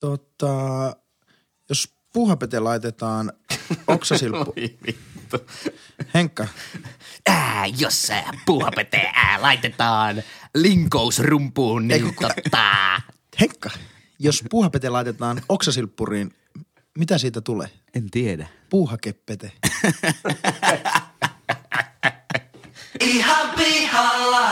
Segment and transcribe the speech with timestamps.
[0.00, 0.96] Tota,
[1.68, 3.32] jos puuhapete laitetaan
[3.86, 4.52] oksasilppu.
[4.56, 5.36] Oi vittu.
[6.14, 6.46] Henkka,
[7.28, 10.22] Ää, jos sä puuhapete ää, laitetaan
[10.54, 13.00] linkousrumpuun, niin Ei, kun- tota...
[13.40, 13.70] Henkka,
[14.18, 16.34] jos puuhapete laitetaan oksasilppuriin,
[16.98, 17.68] mitä siitä tulee?
[17.94, 18.46] En tiedä.
[18.70, 19.52] Puuhakepete.
[23.00, 24.50] Ihan pihalla.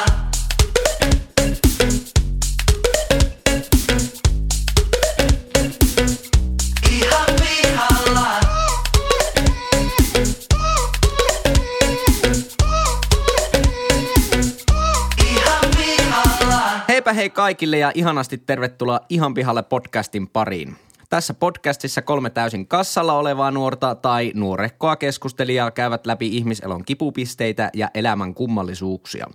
[17.18, 20.76] Hei kaikille ja ihanasti tervetuloa Ihan pihalle podcastin pariin.
[21.08, 27.90] Tässä podcastissa kolme täysin kassalla olevaa nuorta tai nuorekkoa keskustelijaa käyvät läpi ihmiselon kipupisteitä ja
[27.94, 29.26] elämän kummallisuuksia.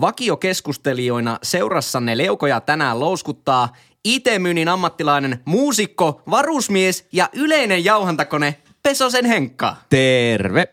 [0.00, 9.76] Vakiokeskustelijoina seurassanne leukoja tänään louskuttaa IT-myynnin ammattilainen, muusikko, varusmies ja yleinen jauhantakone Pesosen Henkka.
[9.90, 10.68] Terve.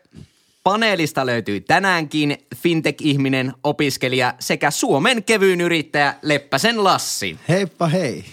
[0.63, 7.39] Paneelista löytyy tänäänkin fintech-ihminen, opiskelija sekä Suomen kevyyn yrittäjä Leppäsen Lassi.
[7.49, 8.25] Heippa hei.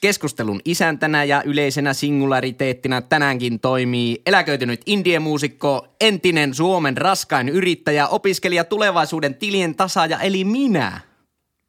[0.00, 9.34] Keskustelun isäntänä ja yleisenä singulariteettina tänäänkin toimii eläköitynyt indiemuusikko, entinen Suomen raskain yrittäjä, opiskelija tulevaisuuden
[9.34, 11.00] tilien tasaaja eli minä,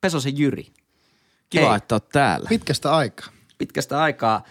[0.01, 0.67] Pesosen Jyri.
[1.49, 1.77] Kiva, Hei.
[1.77, 2.49] että oot täällä.
[2.49, 3.27] Pitkästä aikaa.
[3.57, 4.43] Pitkästä aikaa.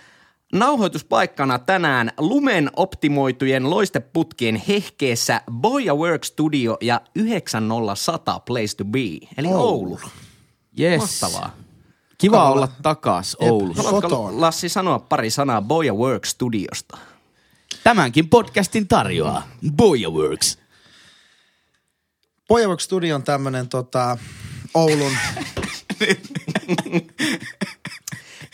[0.52, 8.98] Nauhoituspaikkana tänään lumen optimoitujen loisteputkien hehkeessä Boya Work Studio ja 90100 Place to Be,
[9.36, 9.58] eli Oulu.
[9.62, 9.98] Oulu.
[10.80, 11.00] Yes.
[11.22, 11.56] Mahtavaa.
[12.18, 13.36] Kiva olla takas.
[13.40, 13.82] Oulussa.
[13.82, 14.40] Haluat- Haluatko.
[14.40, 16.98] Lassi sanoa pari sanaa Boya Work Studiosta?
[17.84, 20.58] Tämänkin podcastin tarjoaa Boya Works.
[22.48, 24.18] Pojawork Studio on tämmönen tota,
[24.74, 25.12] Oulun,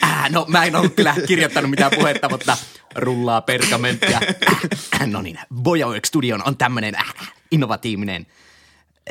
[0.06, 2.56] Äh, no mä en ole kyllä kirjoittanut mitään puhetta, mutta
[2.94, 4.20] rullaa pergamenttia.
[4.94, 8.26] Äh, no niin, Boya Work Studio on tämmöinen äh, innovatiivinen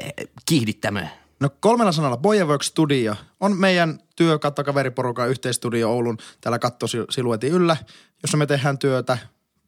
[0.03, 0.11] äh,
[0.45, 1.05] kiihdyttämö.
[1.39, 7.77] no kolmella sanalla Pojawork Studio on meidän työ kautta kaveriporukan yhteistudio Oulun täällä kattosiluetin yllä,
[8.23, 9.17] jossa me tehdään työtä,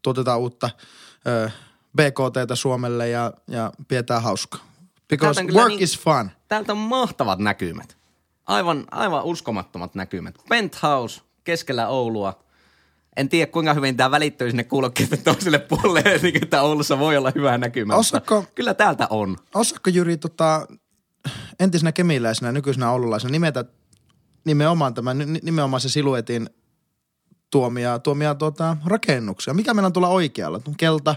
[0.02, 0.70] tuotetaan uutta
[1.28, 1.50] ö,
[1.98, 4.68] BKTtä Suomelle ja, ja pidetään hauskaa.
[5.10, 6.32] Because work niin- is fun.
[6.48, 7.97] Täältä on mahtavat näkymät.
[8.48, 10.36] Aivan, aivan uskomattomat näkymät.
[10.50, 12.44] Penthouse keskellä Oulua.
[13.18, 17.32] En tiedä, kuinka hyvin tämä välittyy sinne kuulokkeiden toiselle puolelle, niin että Oulussa voi olla
[17.36, 17.94] hyvä näkymä.
[17.96, 19.38] Osaatko- Kyllä täältä on.
[19.56, 20.68] Osaatko Jyri tota,
[21.60, 23.66] entisenä kemiläisenä, nykyisenä oululaisena nimetä
[24.46, 26.50] nimenomaan tämän, ni- nimenomaan se siluetin
[27.52, 29.54] tuomia, tuomia tuota, rakennuksia?
[29.54, 30.62] Mikä meillä on tuolla oikealla?
[30.78, 31.16] Kelta,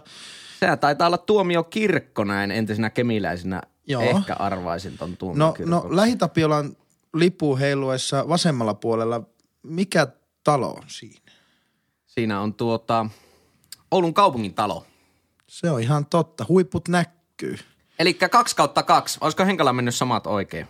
[0.60, 3.62] Sehän taitaa olla tuomiokirkko näin entisenä kemiläisenä.
[3.86, 4.02] Joo.
[4.02, 5.70] Ehkä arvaisin ton no, tuomiokirkon.
[5.70, 6.76] no Lähitapiolan
[7.15, 9.22] lipu heiluessa vasemmalla puolella,
[9.62, 10.06] mikä
[10.44, 11.32] talo on siinä?
[12.06, 13.06] Siinä on tuota
[13.91, 14.87] Oulun kaupungin talo.
[15.47, 17.59] Se on ihan totta, huiput näkyy.
[17.98, 19.19] Eli kaksi kautta kaksi.
[19.21, 20.66] Olisiko Henkala mennyt samat oikein?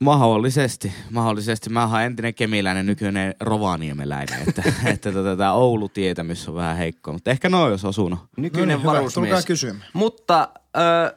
[0.00, 1.70] Mahdollisesti, mahdollisesti.
[1.70, 4.62] Mä oon entinen kemiläinen, nykyinen rovaniemeläinen, että,
[4.92, 8.18] että tota, tämä Oulu-tietämys on vähän heikko, mutta ehkä noin jos osunut.
[8.36, 8.92] Nykyinen No niin, hyvä.
[8.92, 9.28] varusmies.
[9.28, 9.86] Tulkaa kysymään.
[9.92, 11.16] Mutta ö,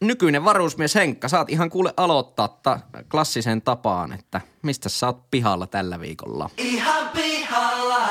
[0.00, 2.80] nykyinen varusmies Henkka, saat ihan kuule aloittaa ta-
[3.10, 6.50] klassiseen tapaan, että mistä sä oot pihalla tällä viikolla.
[6.58, 8.06] Ihan pihalla.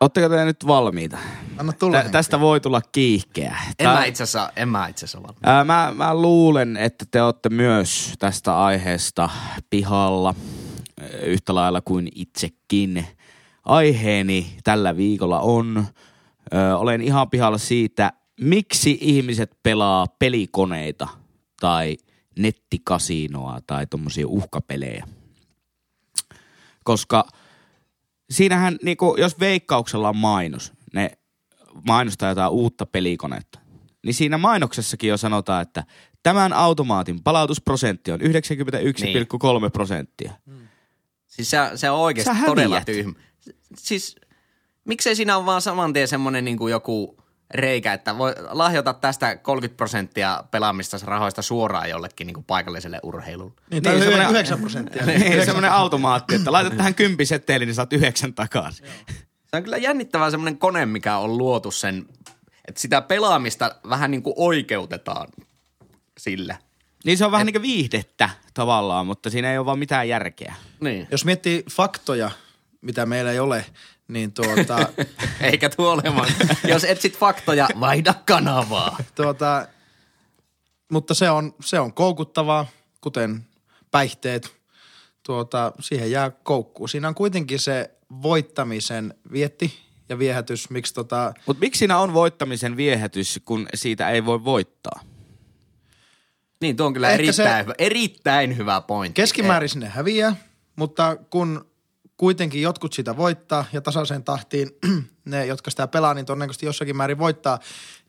[0.00, 1.18] Ootteko te nyt valmiita?
[1.58, 2.02] Anna tulla.
[2.02, 3.56] Tä, tästä voi tulla kiihkeä.
[3.68, 5.40] En Tää- mä itse asiassa, en mä itse asiassa valmis.
[5.44, 9.28] Ää, mä, mä luulen, että te olette myös tästä aiheesta
[9.70, 10.34] pihalla
[11.00, 13.06] ää, yhtä lailla kuin itsekin.
[13.64, 15.86] Aiheeni tällä viikolla on,
[16.54, 21.08] ö, olen ihan pihalla siitä, miksi ihmiset pelaa pelikoneita
[21.60, 21.96] tai
[22.38, 25.06] nettikasinoa tai tommosia uhkapelejä.
[26.84, 27.28] Koska
[28.30, 31.10] siinähän, niinku, jos veikkauksella on mainos, ne
[31.86, 33.58] mainostaa jotain uutta pelikonetta,
[34.04, 35.84] niin siinä mainoksessakin jo sanotaan, että
[36.22, 38.26] tämän automaatin palautusprosentti on 91,3
[39.72, 40.32] prosenttia.
[41.26, 43.12] Siis se, se on oikeasti todella tyhmä.
[43.76, 44.16] Siis
[44.84, 47.16] miksei siinä ole vaan saman tien semmonen niin kuin joku
[47.54, 53.52] reikä, että voi lahjota tästä 30 prosenttia pelaamista rahoista suoraan jollekin niin kuin paikalliselle urheilulle.
[53.70, 55.06] Niin, tai Niin, niin, semmonen- 9 prosenttia.
[55.06, 58.86] Niin, semmoinen automaatti, että laitat tähän kympisetteeli, niin saat yhdeksän takaisin.
[59.50, 62.06] Se on kyllä jännittävää semmoinen kone, mikä on luotu sen,
[62.68, 65.28] että sitä pelaamista vähän niin kuin oikeutetaan
[66.18, 66.56] sillä.
[67.04, 70.54] Niin se on vähän niin kuin viihdettä tavallaan, mutta siinä ei ole vaan mitään järkeä.
[70.80, 71.06] Niin.
[71.10, 72.30] Jos miettii faktoja,
[72.80, 73.64] mitä meillä ei ole,
[74.08, 74.88] niin tuota,
[75.40, 76.28] Eikä tuo olemaan.
[76.68, 78.96] Jos etsit faktoja, vaihda kanavaa.
[79.14, 79.68] tuota,
[80.92, 82.66] mutta se on, se on koukuttavaa,
[83.00, 83.46] kuten
[83.90, 84.58] päihteet.
[85.22, 86.88] Tuota, siihen jää koukkuun.
[86.88, 87.90] Siinä on kuitenkin se
[88.22, 89.78] voittamisen vietti
[90.08, 95.00] ja viehätys, miksi tota, Mutta miksi siinä on voittamisen viehätys, kun siitä ei voi voittaa?
[96.60, 99.20] Niin, tuo on kyllä Ehkä erittäin, se- hyvä, erittäin hyvä pointti.
[99.22, 100.36] keskimäärin sinne häviää,
[100.76, 101.67] mutta kun
[102.18, 104.70] kuitenkin jotkut sitä voittaa ja tasaiseen tahtiin
[105.24, 107.58] ne, jotka sitä pelaa, niin todennäköisesti jossakin määrin voittaa,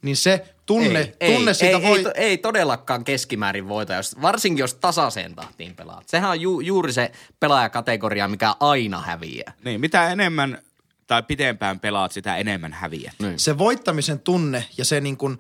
[0.01, 1.97] niin se tunne, ei, tunne ei, siitä ei, voi...
[1.97, 6.09] ei, to, ei todellakaan keskimäärin voita, jos, varsinkin jos tasaiseen tahtiin pelaat.
[6.09, 9.53] Sehän on ju, juuri se pelaajakategoria, mikä aina häviää.
[9.63, 10.61] Niin, mitä enemmän
[11.07, 13.13] tai pitempään pelaat, sitä enemmän häviät.
[13.19, 13.39] Niin.
[13.39, 15.39] se voittamisen tunne ja se niin kuin,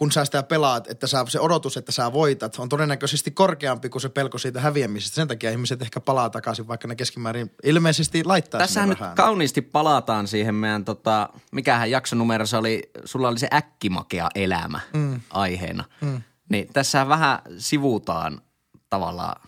[0.00, 4.02] kun sä sitä pelaat, että sä, se odotus, että sä voitat, on todennäköisesti korkeampi kuin
[4.02, 5.14] se pelko siitä häviämisestä.
[5.14, 9.16] Sen takia ihmiset ehkä palaa takaisin, vaikka ne keskimäärin ilmeisesti laittaa Tässähän nyt vähän.
[9.16, 15.20] kauniisti palataan siihen meidän, tota, mikähän jaksonumero se oli, sulla oli se äkkimakea elämä mm.
[15.30, 15.84] aiheena.
[16.00, 16.22] Mm.
[16.48, 18.40] Niin tässä vähän sivutaan
[18.90, 19.40] tavallaan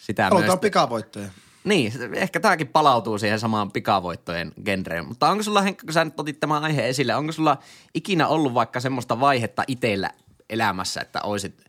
[0.00, 0.60] sitä Halutaan myös.
[0.60, 1.28] pikavoittoja.
[1.64, 5.06] Niin, ehkä tämäkin palautuu siihen samaan pikavoittojen genreen.
[5.06, 7.58] Mutta onko sulla, Henkka, kun sä nyt otit tämän aiheen esille, onko sulla
[7.94, 10.10] ikinä ollut vaikka semmoista vaihetta itsellä
[10.50, 11.64] elämässä, että olisit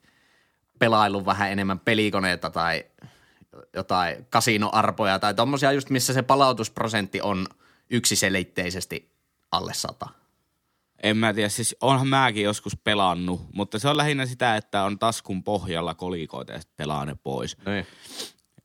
[0.79, 2.85] pelaillut vähän enemmän pelikoneita tai
[3.73, 7.47] jotain kasinoarpoja tai tommosia just, missä se palautusprosentti on
[7.89, 9.11] yksiselitteisesti
[9.51, 10.09] alle sata?
[11.03, 14.99] En mä tiedä, siis onhan mäkin joskus pelannut, mutta se on lähinnä sitä, että on
[14.99, 17.57] taskun pohjalla kolikoita ja sitten pelaa ne pois.
[17.65, 17.87] Niin.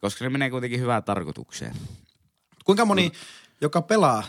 [0.01, 1.75] Koska ne menee kuitenkin hyvään tarkoitukseen.
[2.65, 3.13] Kuinka moni,
[3.61, 4.23] joka pelaa,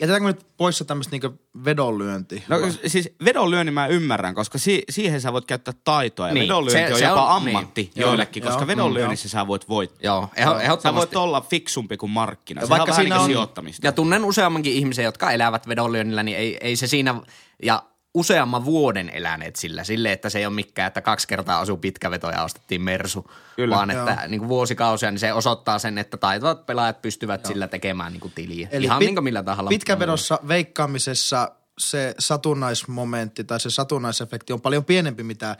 [0.00, 2.44] jätetäänkö nyt poissa tämmöistä niinku vedonlyönti?
[2.48, 6.28] No siis vedonlyönnin mä ymmärrän, koska si- siihen sä voit käyttää taitoa.
[6.28, 8.02] Ja Niin, vedonlyönti se- on se jopa on- ammatti niin.
[8.02, 9.98] joillekin, Joo, koska joo, vedonlyönnissä sä voit voittaa.
[10.02, 10.96] Joo, eho- Sä ehdottomasti.
[11.14, 12.60] voit olla fiksumpi kuin markkina.
[12.60, 13.86] Ja Sehän vaikka on vähän siinä niin on- sijoittamista.
[13.86, 17.14] Ja tunnen useammankin ihmisen, jotka elävät vedonlyönnillä, niin ei, ei se siinä,
[17.62, 17.82] ja
[18.14, 22.10] useamman vuoden eläneet sillä, sille, että se ei ole mikään, että kaksi kertaa asuu pitkä
[22.10, 26.16] veto ja ostettiin Mersu, Kyllä, vaan että niin kuin vuosikausia, niin se osoittaa sen, että
[26.16, 28.68] taitavat pelaajat pystyvät sillä tekemään niin kuin tiliä.
[28.72, 29.68] Eli Ihan pit- niin kuin millä tahansa.
[29.68, 35.56] Pitkävedossa veikkaamisessa se satunnaismomentti tai se satunnaisefekti on paljon pienempi, mitä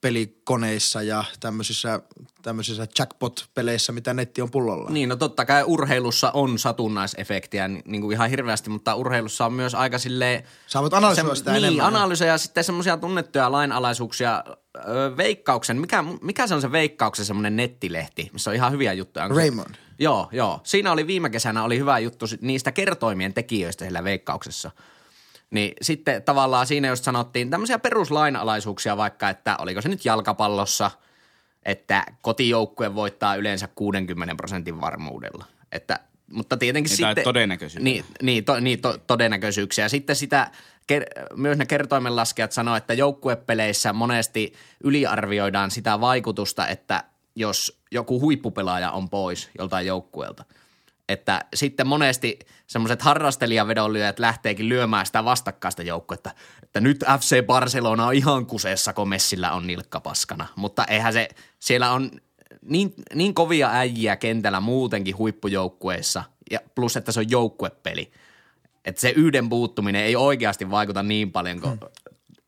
[0.00, 2.00] pelikoneissa ja tämmöisissä,
[2.42, 4.90] tämmöisissä jackpot-peleissä, mitä netti on pullolla.
[4.90, 9.52] Niin, no totta kai urheilussa on satunnaisefektiä ni- niin kuin ihan hirveästi, mutta urheilussa on
[9.52, 10.42] myös aika silleen...
[10.66, 11.86] Sä voit analysoida sitä niin, enemmän.
[11.86, 14.44] analysoja ja sitten semmoisia tunnettuja lainalaisuuksia.
[14.88, 19.24] Öö, veikkauksen, mikä, mikä se on se veikkauksen semmoinen nettilehti, missä on ihan hyviä juttuja?
[19.24, 19.74] Onko se- Raymond.
[19.98, 20.60] Joo, joo.
[20.64, 24.70] Siinä oli viime kesänä oli hyvä juttu niistä kertoimien tekijöistä siellä veikkauksessa.
[25.50, 30.90] Niin sitten tavallaan siinä just sanottiin tämmöisiä peruslainalaisuuksia vaikka, että oliko se nyt jalkapallossa,
[31.62, 35.44] että kotijoukkue voittaa yleensä 60 prosentin varmuudella.
[35.72, 36.00] Että,
[36.32, 37.24] mutta tietenkin Niin, sitten...
[37.24, 37.84] todennäköisyyttä.
[37.84, 39.88] Niin, niin, to, niin to, todennäköisyyksiä.
[39.88, 40.50] Sitten sitä,
[41.36, 44.52] myös ne kertoimenlaskijat sanoo, että joukkuepeleissä monesti
[44.84, 47.04] yliarvioidaan sitä vaikutusta, että
[47.36, 50.44] jos joku huippupelaaja on pois joltain joukkueelta,
[51.12, 56.30] että sitten monesti semmoiset harrastelijavedonlyöjät lähteekin lyömään sitä vastakkaista joukkuetta,
[56.62, 60.46] että nyt FC Barcelona on ihan kuseessa, kun Messillä on nilkka paskana.
[60.56, 61.28] Mutta eihän se,
[61.58, 62.10] siellä on
[62.62, 68.12] niin, niin kovia äijiä kentällä muutenkin huippujoukkueissa, ja plus että se on joukkuepeli.
[68.84, 71.78] Että se yhden puuttuminen ei oikeasti vaikuta niin paljon, kun,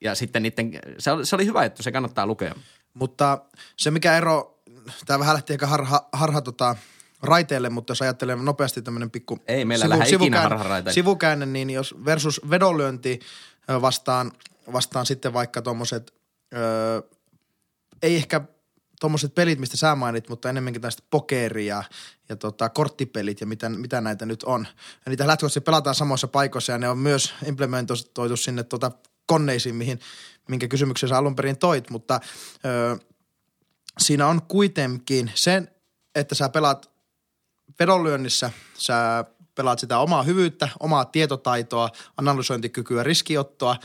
[0.00, 2.54] ja sitten niiden, se oli, se oli hyvä juttu, se kannattaa lukea.
[2.94, 3.38] Mutta
[3.76, 4.62] se mikä ero,
[5.06, 6.76] tämä vähän lähti ehkä harha, harha tota,
[7.22, 10.94] raiteelle, mutta jos ajattelee nopeasti tämmöinen pikku Ei meillä ikinä harharaiteille.
[10.94, 13.20] sivukäänne, niin jos versus vedonlyönti
[13.68, 14.32] vastaan,
[14.72, 16.14] vastaan sitten vaikka tuommoiset,
[18.02, 18.40] ei ehkä
[19.00, 21.84] tuommoiset pelit, mistä sä mainit, mutta enemmänkin tästä pokeria
[22.28, 24.66] ja tota, korttipelit ja mitä, mitä näitä nyt on.
[25.04, 28.90] Ja niitä lähtökohtaisesti pelataan samoissa paikoissa ja ne on myös implementoitu sinne tota
[29.26, 30.00] konneisiin, mihin,
[30.48, 32.20] minkä kysymyksen sä alun perin toit, mutta
[32.64, 32.98] ö,
[33.98, 35.68] siinä on kuitenkin sen,
[36.14, 36.91] että sä pelaat
[37.80, 39.24] vedonlyönnissä, sä
[39.54, 43.76] pelaat sitä omaa hyvyyttä, omaa tietotaitoa, analysointikykyä, riskiottoa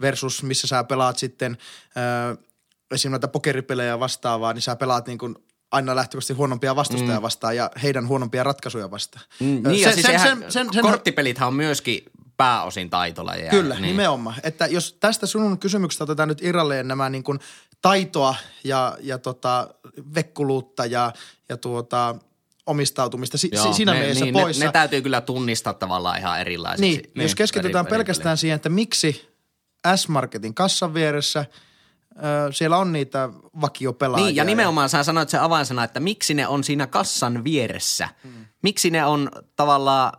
[0.00, 1.58] versus missä sä pelaat sitten
[1.96, 2.36] ö,
[2.90, 5.36] esimerkiksi näitä pokeripelejä vastaavaa, niin sä pelaat niin kuin
[5.70, 7.22] aina lähtökohtaisesti huonompia vastustajia mm.
[7.22, 9.24] vastaan ja heidän huonompia ratkaisuja vastaan.
[9.40, 12.02] Mm, niin ja siis sen, sen, sen, korttipelithän on myöskin
[12.36, 13.50] pääosin taitolajeja.
[13.50, 13.82] Kyllä, niin.
[13.82, 13.92] niin.
[13.92, 14.36] nimenomaan.
[14.42, 17.38] Että jos tästä sun kysymyksestä otetaan nyt irralleen nämä niin kuin
[17.82, 18.34] taitoa
[18.64, 19.74] ja, ja tota,
[20.14, 21.12] vekkuluutta ja,
[21.48, 22.14] ja tuota,
[22.66, 24.60] omistautumista si, Joo, si, siinä ne, mielessä niin, poissa.
[24.60, 26.90] Ne, ne täytyy kyllä tunnistaa tavallaan ihan erilaisiksi.
[26.90, 29.28] niin, niin, jos keskitytään eri- pelkästään eri- siihen, että miksi
[29.96, 31.44] S-Marketin kassan vieressä
[32.50, 33.28] siellä on niitä
[33.60, 34.26] vakiopelaajia.
[34.26, 38.08] Niin, ja nimenomaan sä sanoit se avainsana, että miksi ne on siinä kassan vieressä.
[38.24, 38.30] Mm.
[38.62, 40.12] Miksi ne on tavallaan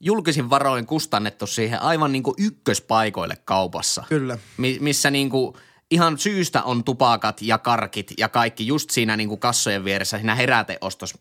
[0.00, 4.04] julkisin varoin kustannettu siihen aivan niin kuin ykköspaikoille kaupassa.
[4.08, 4.38] Kyllä.
[4.56, 5.54] Mi- missä niin kuin
[5.90, 10.34] ihan syystä on tupakat ja karkit ja kaikki just siinä niin kuin kassojen vieressä, siinä
[10.34, 11.14] heräteostos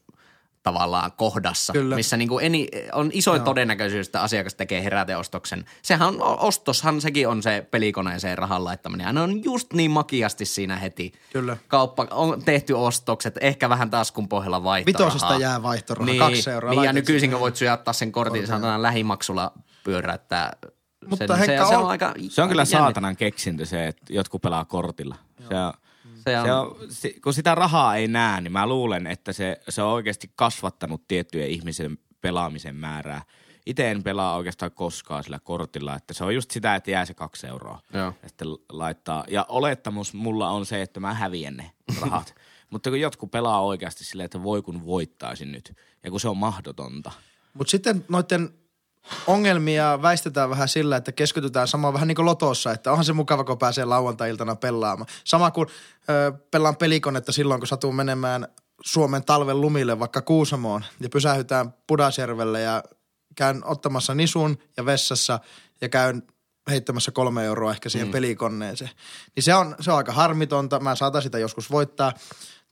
[0.64, 1.96] tavallaan kohdassa, Kyllä.
[1.96, 3.46] missä niin kuin eni, on iso Joo.
[3.46, 5.66] todennäköisyys, että asiakas tekee heräteostoksen.
[5.82, 9.06] Sehän on, ostoshan sekin on se pelikoneeseen rahan laittaminen.
[9.08, 11.12] Ja ne on just niin makiasti siinä heti.
[11.34, 11.58] Kyllä.
[11.68, 15.08] Kauppa on tehty ostokset, ehkä vähän taskun pohjalla vaihtorahaa.
[15.16, 16.72] Vitosesta jää vaihtoraha, niin, kaksi euroa.
[16.72, 19.52] Niin, ja nykyisin voit syöttää sen kortin, saadaan lähimaksulla
[19.84, 20.54] pyöräyttää.
[21.10, 24.06] Mutta sen, se, se on- on aika Se on kyllä aika saatanan keksintö se, että
[24.10, 25.16] jotkut pelaa kortilla.
[25.50, 25.74] Se on,
[26.24, 29.62] Se on- se on, si- kun sitä rahaa ei näe, niin mä luulen, että se,
[29.70, 33.22] se on oikeasti kasvattanut tiettyjen ihmisen pelaamisen määrää.
[33.66, 37.14] Itse en pelaa oikeastaan koskaan sillä kortilla, että se on just sitä, että jää se
[37.14, 37.80] kaksi euroa.
[37.94, 38.14] Joo.
[38.24, 39.24] Ja sitten laittaa.
[39.28, 41.72] Ja olettamus mulla on se, että mä häviän ne
[42.02, 42.36] rahat.
[42.72, 45.74] Mutta kun jotkut pelaa oikeasti silleen, että voi kun voittaisin nyt.
[46.04, 47.12] Ja kun se on mahdotonta.
[47.54, 48.50] Mutta sitten noiden
[49.28, 53.44] ongelmia väistetään vähän sillä, että keskitytään samaan vähän niin kuin lotossa, että onhan se mukava,
[53.44, 55.08] kun pääsee lauantai-iltana pelaamaan.
[55.24, 55.68] Sama kuin
[56.10, 58.48] ö, pelaan pelikonetta silloin, kun satuu menemään
[58.82, 62.84] Suomen talven lumille vaikka Kuusamoon ja pysähytään Pudasjärvelle ja
[63.36, 65.40] käyn ottamassa nisun ja vessassa
[65.82, 66.24] ja käyn
[66.70, 68.12] heittämässä kolme euroa ehkä siihen mm.
[68.12, 68.92] pelikoneeseen.
[69.36, 70.80] Niin se on, se on aika harmitonta.
[70.80, 72.14] Mä saatan sitä joskus voittaa.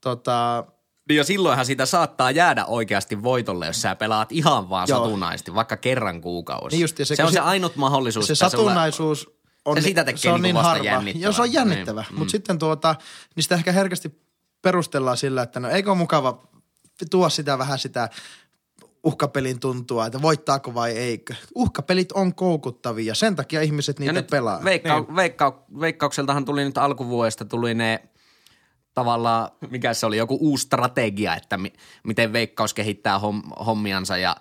[0.01, 0.65] Tota,
[1.09, 4.99] Niin ja silloinhan sitä saattaa jäädä oikeasti voitolle, jos sä pelaat ihan vaan Joo.
[5.03, 6.75] satunnaisesti, vaikka kerran kuukaudessa.
[6.75, 8.27] Niin just, ja se- se, on se, ainut mahdollisuus.
[8.27, 9.29] se että sulla- satunnaisuus
[9.65, 10.85] on, se sitä tekee se on niinku niin vasta harva.
[10.85, 11.23] jännittävää.
[11.23, 12.01] Joo, se on jännittävä.
[12.01, 12.29] Niin, Mutta mm.
[12.29, 12.95] sitten tuota,
[13.35, 14.21] niin sitä ehkä herkästi
[14.61, 16.43] perustellaan sillä, että no eikö ole mukava
[17.11, 18.09] tuo sitä vähän sitä
[19.03, 21.35] uhkapelin tuntua, että voittaako vai eikö.
[21.55, 24.63] Uhkapelit on koukuttavia, sen takia ihmiset niitä ja pelaa.
[24.63, 28.03] Veikka, veikka, veikkaukseltahan tuli nyt alkuvuodesta tuli ne
[28.97, 31.73] tavallaan, mikä se oli, joku uusi strategia, että mi,
[32.03, 34.35] miten veikkaus kehittää hom, hommiansa ja,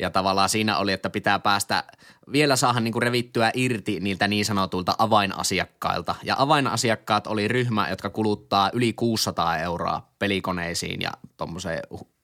[0.00, 1.84] ja tavallaan siinä oli, että pitää päästä
[2.32, 6.14] vielä saada niinku revittyä irti niiltä niin sanotuilta avainasiakkailta.
[6.22, 11.82] Ja avainasiakkaat oli ryhmä, jotka kuluttaa yli 600 euroa pelikoneisiin ja tuommoiseen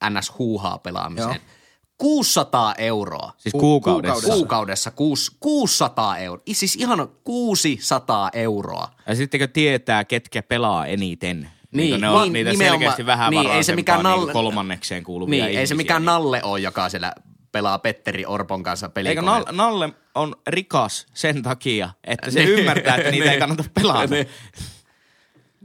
[0.09, 1.29] NS-huuhaa pelaamiseen.
[1.29, 1.57] Joo.
[1.97, 3.31] 600 euroa.
[3.37, 4.13] Siis Ku- kuukaudessa.
[4.13, 4.33] kuukaudessa.
[4.33, 6.43] Kuukaudessa kuus, 600 euroa.
[6.51, 8.87] Siis ihan 600 euroa.
[9.07, 11.56] Ja sittenkö tietää, ketkä pelaa eniten?
[11.77, 12.79] Niin, kun ne on niin, niitä nimenomaan.
[12.79, 15.59] selkeästi vähän Niin, ei se mikään niin nalle- kolmannekseen kuuluvia Niin, ihmisiä.
[15.59, 16.05] ei se mikään niin.
[16.05, 17.13] Nalle ole, joka siellä
[17.51, 19.39] pelaa Petteri Orpon kanssa Eikö pelikoneella.
[19.51, 22.49] Nal- Nalle on rikas sen takia, että se Niin.
[22.59, 23.39] ymmärtää, että niitä ei Niin.
[23.39, 24.13] kannata pelata.
[24.15, 24.27] Niin.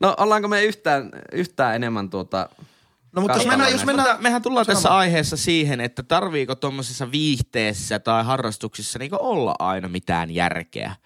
[0.00, 2.48] No ollaanko me yhtään, yhtään enemmän tuota...
[3.12, 7.12] No mutta jos mennään, jos mennään, Mutta mehän tullaan tässä aiheessa siihen, että tarviiko tuommoisessa
[7.12, 10.96] viihteessä tai harrastuksissa niin olla aina mitään järkeä.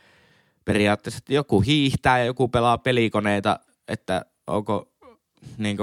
[0.65, 4.93] Periaatteessa, että joku hiihtää ja joku pelaa pelikoneita, että onko
[5.59, 5.79] niin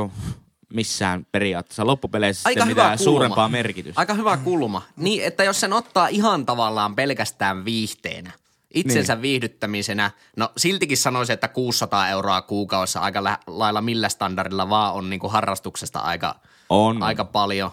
[0.74, 3.12] missään periaatteessa loppupeleissä Aika hyvä mitään kulma.
[3.12, 4.02] suurempaa merkitystä.
[4.02, 4.82] Aika hyvä kulma.
[4.98, 8.32] Niin, että jos sen ottaa ihan tavallaan pelkästään viihteenä,
[8.74, 9.22] itsensä niin.
[9.22, 15.30] viihdyttämisenä, no siltikin sanoisin, että 600 euroa kuukaudessa aika lailla millä standardilla vaan on niinku
[15.30, 16.36] harrastuksesta aika,
[16.70, 17.04] On.
[17.04, 17.72] aika paljon.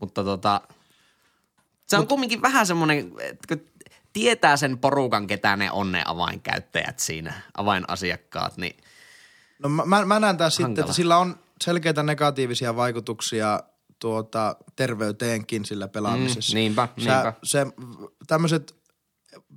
[0.00, 0.60] Mutta tota,
[1.86, 3.56] se on kumminkin vähän semmoinen, että
[4.12, 8.76] tietää sen porukan, ketä ne on ne avainkäyttäjät siinä, avainasiakkaat, niin
[9.62, 13.60] No mä, mä, mä näen taas sitten, että sillä on selkeitä negatiivisia vaikutuksia
[13.98, 16.52] tuota, terveyteenkin sillä pelaamisessa.
[16.52, 17.32] Mm, niinpä, niinpä.
[17.42, 17.66] se,
[18.26, 18.74] tämmöiset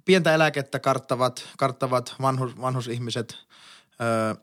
[0.05, 3.37] pientä eläkettä karttavat, karttavat vanhus, vanhusihmiset,
[4.01, 4.35] öö,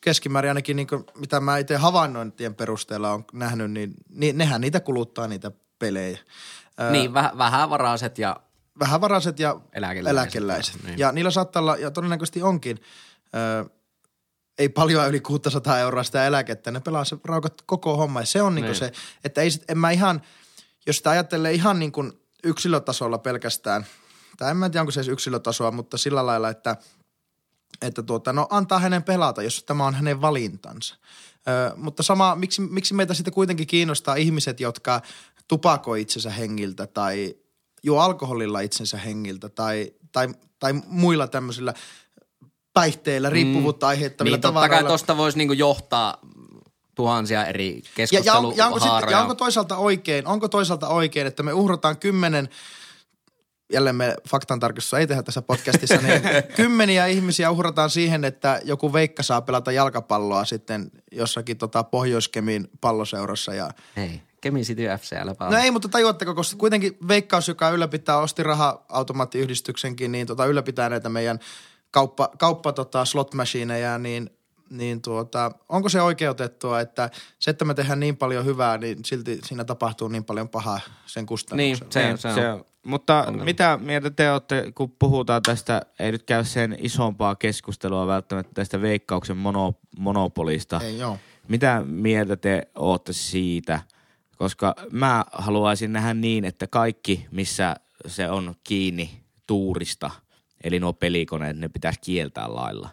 [0.00, 4.80] keskimäärin ainakin niin kuin, mitä mä itse havainnointien perusteella on nähnyt, niin, niin nehän niitä
[4.80, 6.18] kuluttaa niitä pelejä.
[6.80, 8.36] Öö, niin väh, vähävaraiset ja
[8.78, 10.10] vähävaraiset ja Eläkeläiset.
[10.10, 10.82] eläkeläiset.
[10.82, 10.98] Niin.
[10.98, 12.80] Ja niillä saattaa olla, ja todennäköisesti onkin,
[13.34, 13.70] ö,
[14.58, 16.70] ei paljon yli 600 euroa sitä eläkettä.
[16.70, 18.20] Ne pelaa se raukat koko homma.
[18.20, 18.78] Ja se on niinku Niin.
[18.78, 18.92] se,
[19.24, 20.22] että ei, en mä ihan,
[20.86, 22.12] jos sitä ajattelee ihan niin kuin
[22.44, 23.86] yksilötasolla pelkästään,
[24.36, 26.76] tai en mä tiedä onko se edes yksilötasoa, mutta sillä lailla, että,
[27.82, 30.96] että tuota, no antaa hänen pelata, jos tämä on hänen valintansa.
[31.48, 35.02] Ö, mutta sama, miksi, miksi meitä sitten kuitenkin kiinnostaa ihmiset, jotka
[35.48, 37.34] tupakoi itsensä hengiltä tai
[37.82, 41.74] juo alkoholilla itsensä hengiltä tai, tai, tai muilla tämmöisillä
[42.74, 44.88] päihteillä riippuvuutta aiheuttavilla niin totta kai tavaroilla.
[44.88, 46.18] tuosta voisi niinku johtaa
[46.94, 49.16] tuhansia eri Ja, ja, on, ja, onko sitten, keskusteluhaaroja.
[49.16, 52.48] ja onko toisaalta oikein, onko toisaalta oikein, että me uhrataan kymmenen,
[53.72, 56.22] jälleen me faktantarkistus ei tehdä tässä podcastissa, niin
[56.56, 63.54] kymmeniä ihmisiä uhrataan siihen, että joku veikka saa pelata jalkapalloa sitten jossakin tota Pohjois-Kemin palloseurassa.
[63.54, 63.70] Ja...
[63.96, 65.16] Hei, Kemi City FC,
[65.50, 71.08] No ei, mutta tajuatteko, koska kuitenkin veikkaus, joka ylläpitää, osti raha-automaattiyhdistyksenkin, niin tota, ylläpitää näitä
[71.08, 71.38] meidän
[71.94, 74.30] kauppa, kauppa tota, slot machineja, niin
[74.70, 79.38] niin tuota, onko se oikeutettua, että se, että me tehdään niin paljon hyvää, niin silti
[79.44, 81.92] siinä tapahtuu niin paljon pahaa sen Niin, kustannuksella.
[81.92, 82.34] se, Niin, se, on.
[82.34, 82.64] se on.
[82.86, 88.52] Mutta mitä mieltä te olette, kun puhutaan tästä, ei nyt käy sen isompaa keskustelua välttämättä
[88.54, 90.80] tästä veikkauksen mono, monopolista.
[90.84, 91.18] Ei, joo.
[91.48, 93.80] Mitä mieltä te olette siitä,
[94.36, 100.10] Koska mä haluaisin nähdä niin, että kaikki, missä se on kiinni tuurista,
[100.64, 102.88] eli nuo pelikoneet, ne pitäisi kieltää lailla.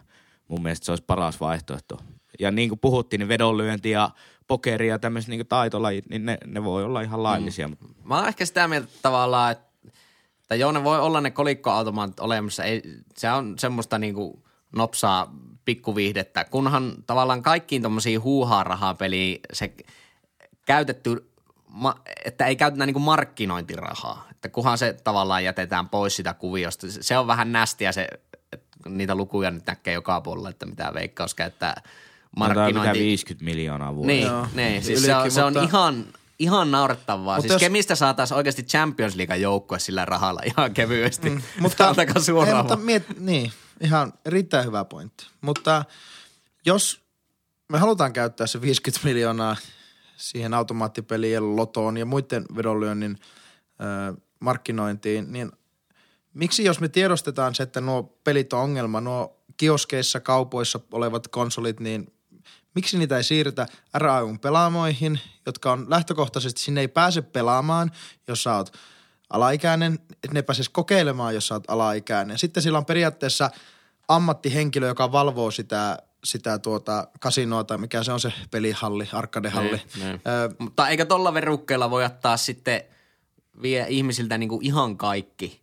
[0.48, 2.00] Mun mielestä se olisi paras vaihtoehto.
[2.38, 4.10] Ja niin kuin puhuttiin, niin vedonlyönti ja
[4.46, 7.68] pokeri ja tämmöiset niin taitolajit, niin ne, ne voi olla ihan laillisia.
[7.68, 7.76] Mm.
[8.04, 9.66] Mä oon ehkä sitä mieltä tavallaan, että,
[10.42, 12.64] että joo, ne voi olla ne kolikkoautomaatit olemassa.
[12.64, 12.82] Ei,
[13.16, 14.44] se on semmoista niinku
[14.76, 19.74] nopsaa pikkuviihdettä, kunhan tavallaan kaikkiin tommosiin huuhaa rahapeliin se
[20.66, 21.32] käytetty,
[22.24, 24.31] että ei käytetä niinku markkinointirahaa.
[24.44, 26.86] Että kunhan se tavallaan jätetään pois sitä kuviosta.
[26.90, 28.08] Se- on vähän nästiä se,
[28.52, 31.82] että niitä lukuja nyt näkee joka puolella, että mitä Veikkaus käyttää
[32.36, 32.72] Markkinointi.
[32.72, 33.00] Mitä markkinointi.
[33.00, 34.12] 50 miljoonaa vuodessa.
[34.16, 34.82] Niin, Joo, niin.
[34.82, 36.04] Siis se, on, ylikin, se on mutta- ihan,
[36.38, 37.36] ihan naurettavaa.
[37.36, 41.30] Mutta Siis jos- Kemistä saataisiin oikeasti Champions League joukkue sillä rahalla ihan kevyesti.
[41.30, 42.56] Mm, Mutta, Antakaa ei, suoraan.
[42.56, 45.26] mutta miet, niin, ihan erittäin hyvä pointti.
[45.40, 45.84] Mutta
[46.66, 47.02] jos
[47.68, 49.56] me halutaan käyttää se 50 miljoonaa
[50.16, 53.18] siihen automaattipelien, lotoon ja muiden vedonlyönnin
[53.80, 55.52] ö, markkinointiin, niin
[56.34, 61.80] miksi jos me tiedostetaan se, että nuo pelit on ongelma, nuo kioskeissa, kaupoissa olevat konsolit,
[61.80, 62.12] niin
[62.74, 67.90] miksi niitä ei siirretä RAYn pelaamoihin, jotka on lähtökohtaisesti, sinne ei pääse pelaamaan,
[68.28, 68.72] jos sä oot
[69.30, 72.38] alaikäinen, että ne ei pääsisi kokeilemaan, jos sä oot alaikäinen.
[72.38, 73.50] Sitten sillä on periaatteessa
[74.08, 79.70] ammattihenkilö, joka valvoo sitä, sitä tuota kasinoa tai mikä se on se pelihalli, arkadehalli.
[79.70, 80.14] Niin, niin.
[80.14, 82.82] Ö, Mutta eikö tolla verukkeella voi ottaa sitten
[83.62, 85.62] vie ihmisiltä niinku ihan kaikki?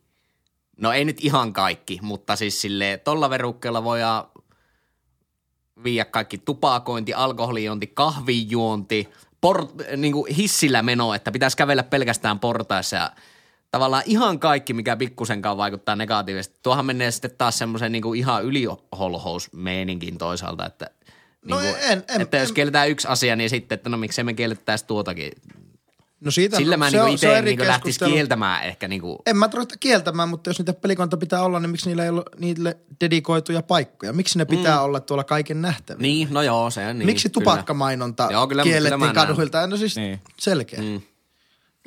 [0.78, 4.24] No ei nyt ihan kaikki, mutta siis sille tolla verukkeella voidaan
[5.84, 9.10] viiä kaikki tupakointi, alkoholijuonti, kahvijuonti,
[9.42, 13.12] port, niinku hissillä meno, että pitäisi kävellä pelkästään portaissa ja
[13.72, 16.60] tavallaan ihan kaikki, mikä pikkusenkaan vaikuttaa negatiivisesti.
[16.64, 20.90] Tuohan menee sitten taas semmoisen niinku ihan yliholhousmeeninkin toisaalta, että
[21.46, 24.24] No niinku, en- en- että jos en- kielletään yksi asia, niin sitten, että no miksei
[24.24, 25.32] me kiellettäisi tuotakin.
[26.22, 29.18] No siitä, Sillä mä se niinku itse niinku lähtis kieltämään ehkä niinku.
[29.26, 32.24] En mä tarvitse kieltämään, mutta jos niitä pelikonta pitää olla, niin miksi niillä ei ole
[32.40, 34.14] niille dedikoituja paikkoja?
[34.14, 34.84] Miksi ne pitää mm.
[34.84, 36.02] olla tuolla kaiken nähtävillä?
[36.02, 37.06] Niin, no joo, se on niin.
[37.06, 37.34] Miksi kyllä.
[37.34, 39.68] tupakkamainonta Joo, kyllä- kiellettiin kyllä kaduilta?
[39.68, 40.22] No siis Niin.
[40.40, 40.80] selkeä.
[40.82, 41.02] Mm.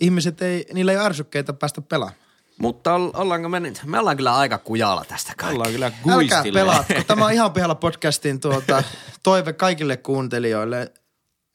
[0.00, 2.22] Ihmiset ei, niillä ei ole ärsykkeitä päästä pelaamaan.
[2.58, 5.54] Mutta ol- ollaanko me nyt, me ollaan kyllä aika kujalla tästä kaikki.
[5.56, 6.58] Ollaan kyllä Älkää guistille.
[6.60, 6.94] pelaatko.
[7.06, 8.82] Tämä on ihan pihalla podcastin tuota,
[9.22, 10.92] toive kaikille kuuntelijoille.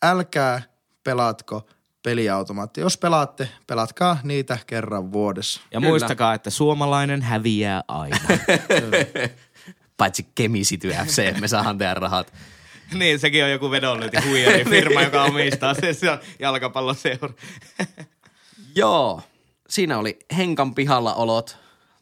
[0.04, 0.62] Älkää
[1.04, 1.68] pelaatko
[2.08, 2.84] peliautomaattia.
[2.84, 5.62] Jos pelaatte, pelatkaa niitä kerran vuodessa.
[5.72, 5.90] Ja Kyllä.
[5.90, 8.18] muistakaa, että suomalainen häviää aina.
[9.98, 12.34] Paitsi Kemisity FC, me saadaan tehdä rahat.
[12.94, 17.34] niin, sekin on joku vedonlyönti huijari firma, joka omistaa se, se on jalkapalloseura.
[18.76, 19.22] Joo,
[19.70, 21.58] siinä oli Henkan pihalla olot.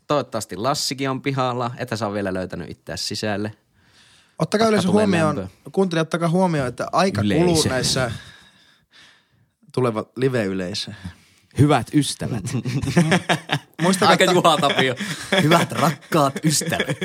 [0.07, 3.51] Toivottavasti Lassikin on pihalla, että sä on vielä löytänyt itseäsi sisälle.
[4.39, 7.45] Ottakaa yleensä huomioon, kuuntelijat, ottakaa huomioon, että aika Yleisö.
[7.45, 8.11] kuluu näissä
[9.75, 10.91] tuleva live-yleisö.
[11.57, 12.43] Hyvät ystävät.
[13.81, 14.95] Muistakaa, Aika Juha Tapio.
[15.43, 16.97] Hyvät rakkaat ystävät.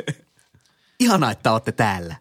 [1.00, 2.16] Ihanaa, että olette täällä.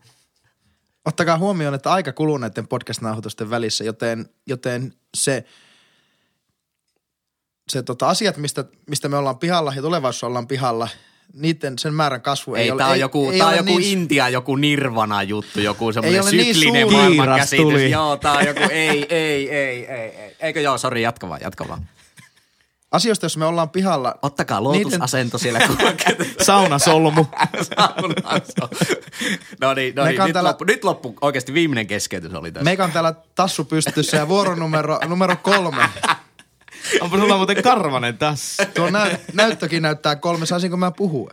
[1.05, 5.45] ottakaa huomioon, että aika kuluu näiden podcast-nauhoitusten välissä, joten, joten se,
[7.69, 10.87] se tota, asiat, mistä, mistä me ollaan pihalla ja tulevaisuudessa ollaan pihalla,
[11.33, 12.77] niiden sen määrän kasvu ei, Ei, ole.
[12.77, 16.23] tää on joku, ei tää on ole joku niin, Intia, joku nirvana juttu, joku semmoinen
[16.31, 16.95] niin syklinen suuri.
[16.97, 17.63] maailmankäsitys.
[17.63, 17.91] Tuli.
[17.91, 20.35] Joo, tää on joku, ei, ei, ei, ei, ei.
[20.39, 21.89] Eikö joo, sori, jatka vaan, jatka vaan.
[22.91, 26.35] Asioista, jos me ollaan pihalla, Ottakaa lootusasento siellä kulkeet.
[26.45, 27.25] Saunasolmu.
[27.75, 28.69] Saunassa.
[29.61, 32.63] No niin, no niin nyt, täällä- loppu, nyt loppu, oikeasti viimeinen keskeytys oli tässä.
[32.63, 35.89] meikä on täällä tassu pystyssä ja vuoronumero numero kolme.
[37.01, 38.65] Onpa sulla muuten karvanen tässä.
[38.65, 41.31] Tuo nä- näyttökin näyttää kolme, saisinko mä puhua?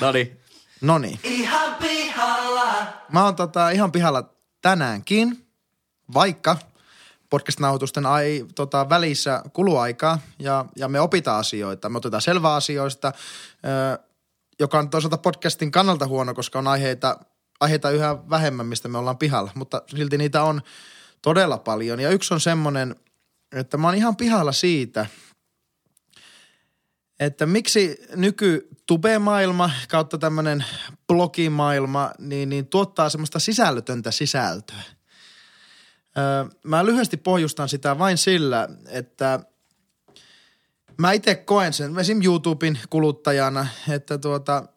[0.00, 0.40] No niin.
[0.80, 1.20] No niin.
[1.24, 2.86] Ihan pihalla.
[3.12, 4.30] Mä oon tota ihan pihalla
[4.62, 5.46] tänäänkin,
[6.14, 6.56] vaikka
[7.30, 11.88] podcast-nauhoitusten ai, tota, välissä kuluu aikaa ja, ja me opitaan asioita.
[11.88, 13.12] Me otetaan selvää asioista,
[13.94, 13.98] ö,
[14.60, 17.16] joka on toisaalta podcastin kannalta huono, koska on aiheita,
[17.60, 19.50] aiheita yhä vähemmän, mistä me ollaan pihalla.
[19.54, 20.62] Mutta silti niitä on
[21.22, 22.00] todella paljon.
[22.00, 22.96] Ja yksi on semmoinen,
[23.52, 25.06] että mä oon ihan pihalla siitä,
[27.20, 30.64] että miksi nyky tube-maailma kautta tämmöinen
[31.06, 34.82] blogimaailma niin, niin tuottaa semmoista sisällötöntä sisältöä.
[36.18, 39.40] Öö, mä lyhyesti pohjustan sitä vain sillä, että
[40.98, 42.22] mä itse koen sen esim.
[42.24, 44.68] YouTuben kuluttajana, että tuota,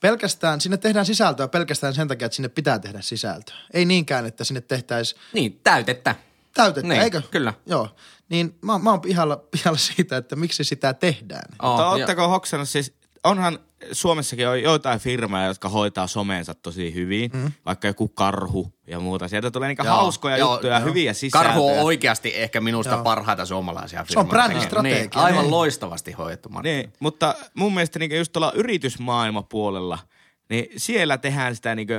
[0.00, 3.56] pelkästään, sinne tehdään sisältöä pelkästään sen takia, että sinne pitää tehdä sisältöä.
[3.72, 6.29] Ei niinkään, että sinne tehtäisiin Niin, täytettä.
[6.62, 7.22] Täytettä, Niin, eikö?
[7.30, 7.54] kyllä.
[7.66, 7.88] Joo.
[8.28, 11.42] Niin mä, mä oon pihalla, pihalla siitä, että miksi sitä tehdään.
[11.62, 12.94] Oh, Mutta ootteko hoksannut siis
[13.24, 13.58] onhan
[13.92, 17.52] Suomessakin on joitain firmoja, jotka hoitaa someensa tosi hyvin, mm.
[17.66, 19.28] vaikka joku karhu ja muuta.
[19.28, 20.88] Sieltä tulee niinku Joo, hauskoja joo, juttuja, joo.
[20.88, 21.48] hyviä sisältöjä.
[21.52, 23.02] Karhu on oikeasti ehkä minusta Joo.
[23.04, 24.28] parhaita suomalaisia Se on firmoja.
[24.30, 25.50] brändistrategia, Niin, aivan niin.
[25.50, 26.48] loistavasti hoidettu.
[26.62, 29.98] Niin, mutta mun mielestä niinku just tuolla yritysmaailmapuolella,
[30.50, 31.94] niin siellä tehdään sitä niinku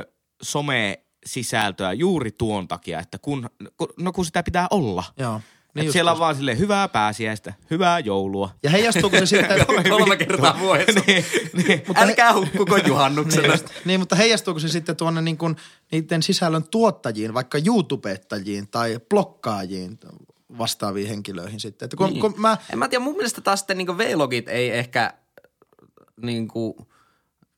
[1.26, 5.04] some-sisältöä juuri tuon takia, että kun, kun, no kun sitä pitää olla.
[5.18, 5.42] Joo.
[5.76, 8.50] Niin just siellä on vaan silleen hyvää pääsiäistä, hyvää joulua.
[8.64, 9.66] Ja heijastuuko se sitten...
[9.90, 11.00] Kolme kertaa vuodessa.
[11.08, 11.84] niin, niin.
[11.96, 13.54] Älkää hukkuko juhannuksena.
[13.86, 15.56] niin, mutta heijastuuko se sitten tuonne niin kuin
[15.92, 20.00] niiden sisällön tuottajiin, vaikka YouTubettajiin tai blokkaajiin
[20.58, 21.86] vastaaviin henkilöihin sitten?
[21.86, 22.22] Että kun, niin.
[22.22, 25.14] kun mä, En mä tiedä, mun mielestä taas sitten niinku V-logit ei ehkä
[26.22, 26.88] niinku,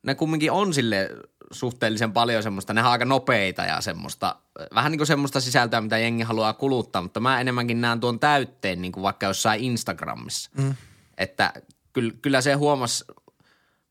[0.04, 1.10] ne kumminkin on sille
[1.54, 4.36] suhteellisen paljon semmoista, ne on aika nopeita ja semmoista,
[4.76, 8.82] vähän niin kuin semmoista sisältöä, mitä jengi haluaa kuluttaa, mutta mä enemmänkin näen tuon täytteen
[8.82, 10.52] niin kuin vaikka jossain Instagramissa.
[10.58, 10.76] Mm.
[11.18, 11.54] Että
[11.94, 13.06] kyllä, kyllä se huomasi,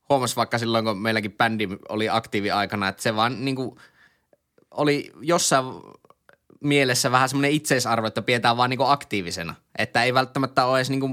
[0.09, 3.75] huomas vaikka silloin, kun meilläkin bändi oli aktiivi aikana, että se vaan niin kuin
[4.71, 5.65] oli jossain
[6.63, 9.55] mielessä vähän semmoinen itseisarvo, että pidetään vaan niinku aktiivisena.
[9.77, 11.07] Että ei välttämättä ole edes niinku,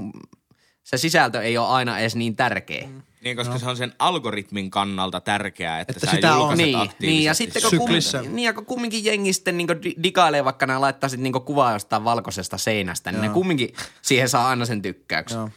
[0.83, 2.87] se sisältö ei ole aina edes niin tärkeä.
[2.87, 3.01] Mm.
[3.23, 3.59] Niin, koska no.
[3.59, 6.57] se on sen algoritmin kannalta tärkeää, että, Että sä sitä on.
[6.57, 10.45] Niin, niin, ja sitten kun, kumminkin, niin, ja kun kumminkin jengi sitten niinku di- digailee,
[10.45, 14.81] vaikka nämä laittaisit niinku kuvaa jostain valkoisesta seinästä, niin ne kumminkin siihen saa aina sen
[14.81, 15.37] tykkäyksen.
[15.37, 15.49] joo.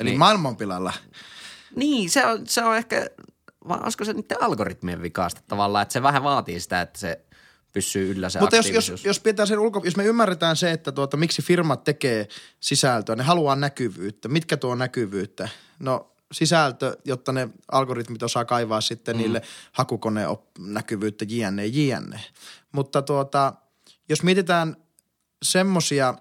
[0.00, 0.18] Eli Niin.
[0.18, 0.92] maailmanpilalla.
[1.76, 3.06] Niin, se on, se on ehkä,
[3.68, 7.20] vai olisiko se niiden algoritmien vikaasta tavallaan, että se vähän vaatii sitä, että se
[7.72, 10.92] pysyy yllä se Mutta jos, jos, jos, pidetään sen ulko, jos me ymmärretään se, että
[10.92, 12.28] tuota, miksi firmat tekee
[12.60, 14.28] sisältöä, ne haluaa näkyvyyttä.
[14.28, 15.48] Mitkä tuo näkyvyyttä?
[15.78, 19.22] No sisältö, jotta ne algoritmit osaa kaivaa sitten mm.
[19.22, 20.28] niille hakukoneen
[20.58, 22.20] näkyvyyttä jne, jne.
[22.72, 23.52] Mutta tuota,
[24.08, 24.76] jos mietitään
[25.42, 26.14] semmosia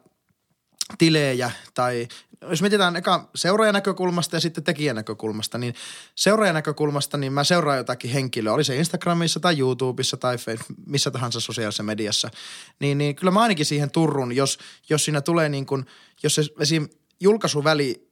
[0.97, 2.07] tilejä tai
[2.41, 5.75] jos mietitään eka seuraajan näkökulmasta ja sitten tekijän näkökulmasta, niin
[6.15, 10.37] seuraajan näkökulmasta niin mä seuraan jotakin henkilöä, oli se Instagramissa tai YouTubessa tai
[10.85, 12.29] missä tahansa sosiaalisessa mediassa,
[12.79, 15.85] niin, niin kyllä mä ainakin siihen turrun, jos, jos siinä tulee niin kuin,
[16.23, 16.87] jos se esim.
[17.19, 18.06] julkaisuväli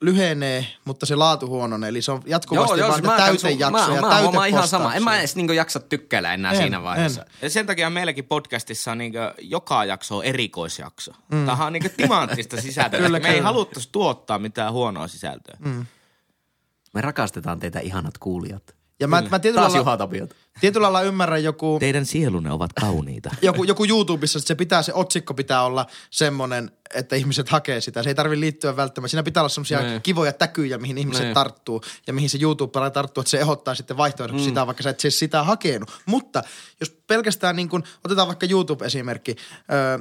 [0.00, 4.22] lyhenee, mutta se laatu huononee, eli se on jatkuvasti vaan siis mä, täytejaksoja, mä, mä,
[4.22, 4.94] huomaan ihan sama.
[4.94, 7.22] En mä edes niinku jaksa tykkäillä enää En, siinä vaiheessa.
[7.22, 7.28] en.
[7.42, 11.12] Ja sen takia meilläkin podcastissa on niin joka jakso on erikoisjakso.
[11.32, 11.46] Mm.
[11.46, 13.00] Tämä on niin timanttista sisältöä.
[13.00, 13.46] Kyllä, Me ei kyllä.
[13.46, 15.56] haluttaisi tuottaa mitään huonoa sisältöä.
[15.58, 15.86] Mm.
[16.94, 18.79] Me rakastetaan teitä ihanat kuulijat.
[19.00, 20.36] Ja mä, mä tietyllä, Taas lailla, Juha Tapiot.
[20.60, 23.30] tietyllä lailla ymmärrän joku, Teidän sielunne ovat kauniita.
[23.42, 28.02] joku, joku YouTubessa, että se pitää, se otsikko pitää olla semmoinen, että ihmiset hakee sitä.
[28.02, 29.10] Se ei tarvitse liittyä välttämättä.
[29.10, 30.02] Siinä pitää olla semmoisia Niin.
[30.02, 31.34] kivoja täkyjä, mihin ihmiset Niin.
[31.34, 34.48] tarttuu ja mihin se YouTuber tarttuu, että se ehdottaa sitten vaihtoehdoksi mm.
[34.48, 35.90] sitä, vaikka sä et siis sitä hakenut.
[36.06, 36.42] Mutta
[36.80, 39.36] jos pelkästään niin kuin, otetaan vaikka YouTube-esimerkki,
[39.72, 39.98] öö,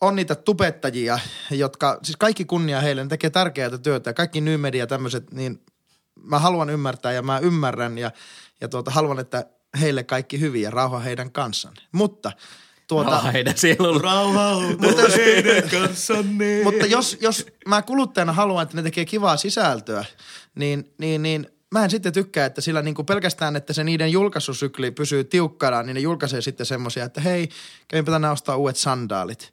[0.00, 1.18] on niitä tubettajia,
[1.50, 5.60] jotka, siis kaikki kunnia heille, ne tekee tärkeää työtä ja kaikki New Media tämmöiset, niin
[6.22, 8.10] mä haluan ymmärtää ja mä ymmärrän ja,
[8.60, 9.44] ja tuota, haluan, että
[9.80, 11.74] heille kaikki hyvin ja rauha heidän kanssaan.
[11.92, 12.32] Mutta
[12.88, 14.02] tuota, Tuota, heidän sielulla.
[14.02, 16.60] Rauha Mutta jos- teidän kanssanne.
[16.64, 20.04] mutta jos, jos mä kuluttajana haluan, että ne tekee kivaa sisältöä,
[20.54, 24.12] niin, niin, niin mä en sitten tykkää, että sillä niin kuin pelkästään, että se niiden
[24.12, 27.48] julkaisusykli pysyy tiukkana, niin ne julkaisee sitten semmoisia, että hei,
[27.88, 29.52] kävinpä tänään ostaa uudet sandaalit.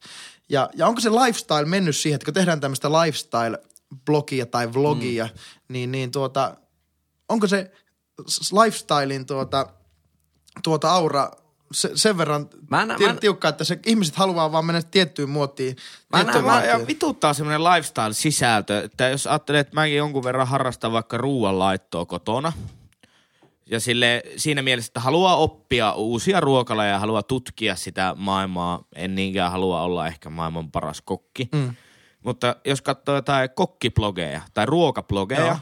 [0.50, 5.40] Ja, ja onko se lifestyle mennyt siihen, että kun tehdään tämmöistä lifestyle-blogia tai vlogia, mm.
[5.70, 6.56] Niin, niin tuota,
[7.30, 7.72] onko se
[8.64, 9.68] lifestylein tuota,
[10.64, 11.32] tuota aura
[11.72, 15.30] se, sen verran Mä nä- ti- mä- tiukka, että se, ihmiset haluaa vaan mennä tiettyyn
[15.30, 15.76] muottiin.
[16.12, 20.92] Mä näen, mä, ja vituttaa semmoinen lifestyle-sisältö, että jos ajattelee, että mäkin jonkun verran harrastan
[20.92, 22.54] vaikka ruoanlaittoa kotona,
[23.66, 29.16] ja sille, siinä mielessä, että haluaa oppia uusia ruokalajeja ja haluaa tutkia sitä maailmaa, en
[29.16, 31.50] niinkään halua olla ehkä maailman paras kokki.
[31.52, 31.76] Mm.
[32.26, 35.58] Mutta jos katsoo jotain kokkiblogeja tai ruokablogeja, Joo.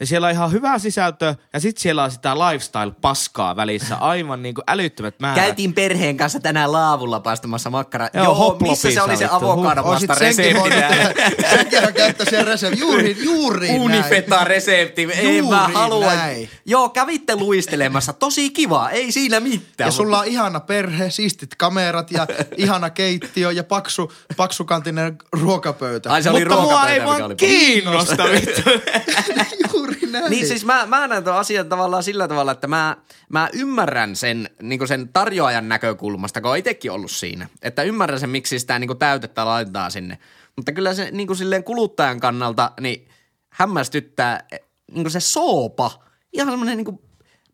[0.00, 4.54] Ja siellä on ihan hyvää sisältöä, ja sitten siellä on sitä lifestyle-paskaa välissä, aivan niin
[4.54, 5.44] kuin älyttömät määrät.
[5.44, 8.08] Käytiin perheen kanssa tänään laavulla paistamassa makkaraa.
[8.14, 9.36] Joo, Joo, missä se oli se vittu.
[9.36, 11.46] avokado Oisit vasta senkin voinut resepti?
[11.56, 12.80] Senkin on käyttää sen resepti.
[12.80, 13.80] Juuri, juuri näin.
[13.80, 15.08] Unifeta-resepti.
[15.12, 16.14] Ei mä Juuri halua.
[16.14, 16.48] näin.
[16.66, 18.12] Joo, kävitte luistelemassa.
[18.12, 18.90] Tosi kiva.
[18.90, 19.88] Ei siinä mitään.
[19.88, 22.26] Ja sulla on ihana perhe, siistit kamerat ja
[22.56, 26.12] ihana keittiö ja paksu, paksukantinen ruokapöytä.
[26.12, 28.70] Ai se oli Mutta mua ruokapöytä, ei mikä vaan kiinnosta vittu.
[29.74, 30.30] Juuri näin.
[30.30, 32.96] Niin siis mä, mä näen tuon asian tavallaan sillä tavalla, että mä,
[33.28, 37.48] mä ymmärrän sen, niin sen tarjoajan näkökulmasta, kun on itsekin ollut siinä.
[37.62, 40.18] Että ymmärrän sen, miksi sitä niin täytettä laitetaan sinne.
[40.56, 43.08] Mutta kyllä se niin silleen kuluttajan kannalta niin
[43.48, 44.46] hämmästyttää
[44.92, 45.90] niin se soopa.
[46.32, 46.98] Ihan semmoinen niin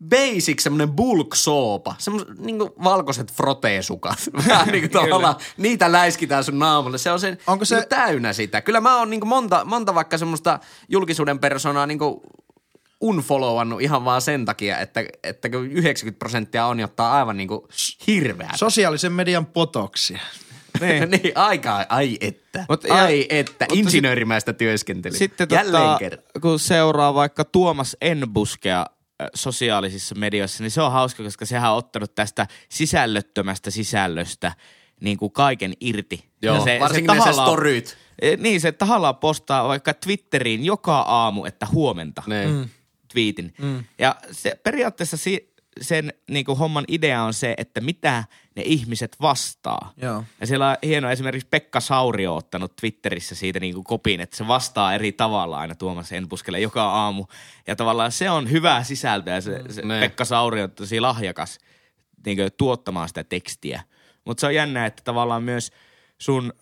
[0.09, 1.95] basic, semmoinen bulk soopa.
[1.97, 4.19] Semmoiset niin valkoiset froteesukat.
[4.47, 6.97] Vähän niin kuin tavallaan niitä läiskitään sun naamalle.
[6.97, 8.61] Se on sen Onko se- niin täynnä sitä.
[8.61, 11.99] Kyllä mä oon niin monta, monta vaikka semmoista julkisuuden persoonaa niin
[13.01, 17.67] unfollowannut ihan vaan sen takia, että, että kun 90 prosenttia on ottaa aivan niinku
[18.07, 18.49] hirveä.
[18.55, 20.19] Sosiaalisen median potoksia.
[20.81, 21.09] Niin.
[21.11, 22.65] niin, aika, ai että.
[22.69, 25.17] Mut ja- ai että, mutta insinöörimäistä työskentelyä.
[25.17, 26.23] Sitten Jälleen tota, kerran.
[26.41, 28.79] kun seuraa vaikka Tuomas Enbuskea
[29.21, 34.51] äh, sosiaalisissa medioissa, niin se on hauska, koska sehän on ottanut tästä sisällöttömästä sisällöstä
[35.01, 36.25] niin kuin kaiken irti.
[36.41, 37.97] Joo, Ja varsinkin ne se storyt.
[38.21, 42.49] Eh, Niin, se tahallaan postaa vaikka Twitteriin joka aamu, että huomenta Niin.
[42.49, 42.69] Mm.
[43.11, 43.53] Twiitin.
[43.57, 43.83] Mm.
[43.97, 48.23] Ja se, periaatteessa si, sen niin kuin homman idea on se, että mitä
[48.55, 49.93] ne ihmiset vastaa.
[49.97, 50.23] Joo.
[50.41, 54.47] Ja siellä on hieno esimerkiksi Pekka Saurio ottanut Twitterissä siitä niin kuin kopin, että se
[54.47, 57.25] vastaa eri tavalla aina Tuomas Enpuskelle joka aamu.
[57.67, 59.41] Ja tavallaan se on hyvää sisältöä.
[59.41, 59.99] Se, se Ne.
[59.99, 61.59] Pekka Saurio on tosi lahjakas
[62.25, 63.83] niin kuin, tuottamaan sitä tekstiä.
[64.25, 65.71] Mutta se on jännä, että tavallaan myös
[66.17, 66.53] sun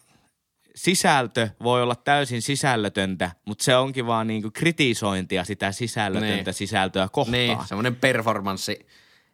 [0.76, 6.54] sisältö voi olla täysin sisällötöntä, mutta se onkin vaan niinku kritisointia sitä sisällötöntä Niin.
[6.54, 7.32] sisältöä kohtaan.
[7.32, 8.88] Niin, semmoinen performanssi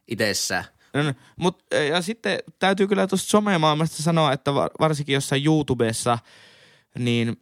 [0.07, 0.63] itsessään.
[0.93, 6.19] No, no, mut, ja sitten täytyy kyllä tuosta somemaailmasta sanoa, että var- varsinkin jossain YouTubessa,
[6.99, 7.41] niin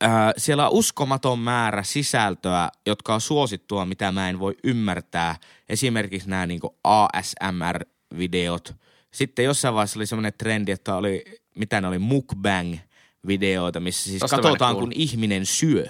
[0.00, 5.36] ää, siellä on uskomaton määrä sisältöä, jotka on suosittua, mitä mä en voi ymmärtää.
[5.68, 8.74] Esimerkiksi nämä niinku ASMR-videot.
[9.10, 14.36] Sitten jossain vaiheessa oli semmoinen trendi, että oli, mitä ne oli, mukbang-videoita, missä siis Tosta
[14.36, 15.86] katsotaan, kun ihminen syö.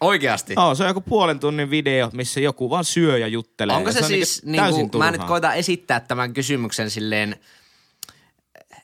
[0.00, 0.54] Oikeasti.
[0.56, 3.76] Oh, se on joku puolen tunnin video, missä joku vaan syö ja juttelee.
[3.76, 7.36] Onko Ja se, on siis, niinku täysin niinku, mä nyt koitan esittää tämän kysymyksen silleen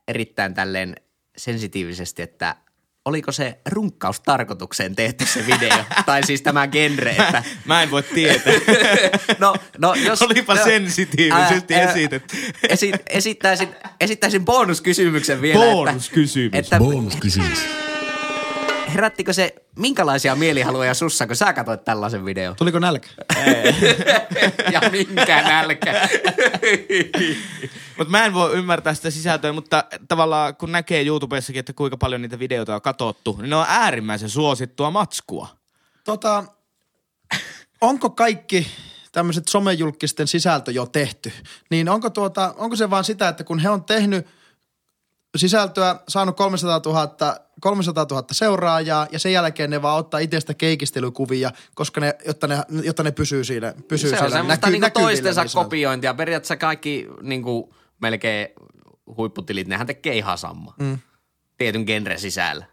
[0.09, 0.97] erittäin tälleen
[1.37, 2.57] sensitiivisesti, että
[3.09, 5.79] oliko se runkkaustarkoitukseen tehty se video?
[6.07, 7.43] tai siis tämä genre, että...
[7.65, 8.53] Mä en voi tietää.
[9.39, 10.23] No, no jos...
[10.23, 12.37] Olipa no, sensitiivisesti ää, ää, esitetty.
[12.69, 13.69] Esi, esittäisin,
[14.01, 15.65] esittäisin bonuskysymyksen vielä.
[15.65, 16.47] Bonuskysymys.
[16.55, 17.59] Että, että Bonuskysymys.
[18.95, 22.57] Herättikö se minkälaisia mielihaluja sussa, kun sä katsoit tällaisen videon?
[22.57, 23.09] Tuliko nälkä?
[24.73, 26.09] ja minkä nälkä.
[27.99, 32.23] Mutta mä en voi ymmärtää sitä sisältöä, mutta tavallaan kun näkee YouTubessakin, että kuinka paljon
[32.23, 35.49] niitä videoita on katsottu, niin ne on äärimmäisen suosittua matskua.
[36.05, 36.45] Tota,
[37.81, 38.67] onko kaikki
[39.13, 41.33] tämmöiset somejulkisten sisältö jo tehty?
[41.71, 44.27] Niin onko, tuota, onko se vaan sitä, että kun he on tehnyt
[45.39, 51.51] sisältöä, saanut 300 000, 300 000 seuraajaa ja sen jälkeen ne vaan ottaa itsestä keikistelykuvia,
[51.75, 54.87] koska ne, jotta, ne, jotta ne pysyy siinä pysyy se on siellä semmoista näky- niinku
[54.87, 56.15] näkyvillä toistensa niin kopiointia.
[56.15, 58.49] Periaatteessa kaikki niinku melkein
[59.17, 60.75] huipputilit, nehän tekee ihan sama.
[60.79, 60.99] Mm.
[61.59, 62.67] Tietyn genren sisällä.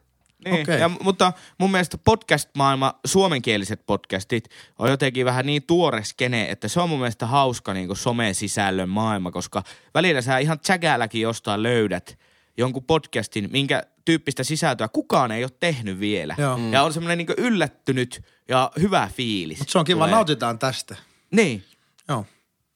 [0.46, 0.80] Niin, Okei.
[0.80, 4.50] ja, mutta mun mielestä podcast-maailma, suomenkieliset podcastit,
[4.80, 9.32] on jotenkin vähän niin tuore skene, että se on mun mielestä hauska niin some-sisällön maailma,
[9.32, 12.18] koska välillä sä ihan tsägälläkin jostain löydät
[12.58, 16.36] jonkun podcastin, minkä tyyppistä sisältöä kukaan ei ole tehnyt vielä.
[16.38, 16.60] Joo.
[16.72, 19.60] Ja on semmoinen niin yllättynyt ja hyvä fiilis.
[19.60, 20.16] Mutta se on kiva, Tulee.
[20.16, 20.96] nautitaan tästä.
[21.32, 21.64] Niin,
[22.10, 22.26] Joo.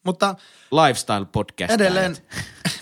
[0.05, 0.35] Mutta
[0.71, 1.73] lifestyle podcast.
[1.73, 2.17] edelleen...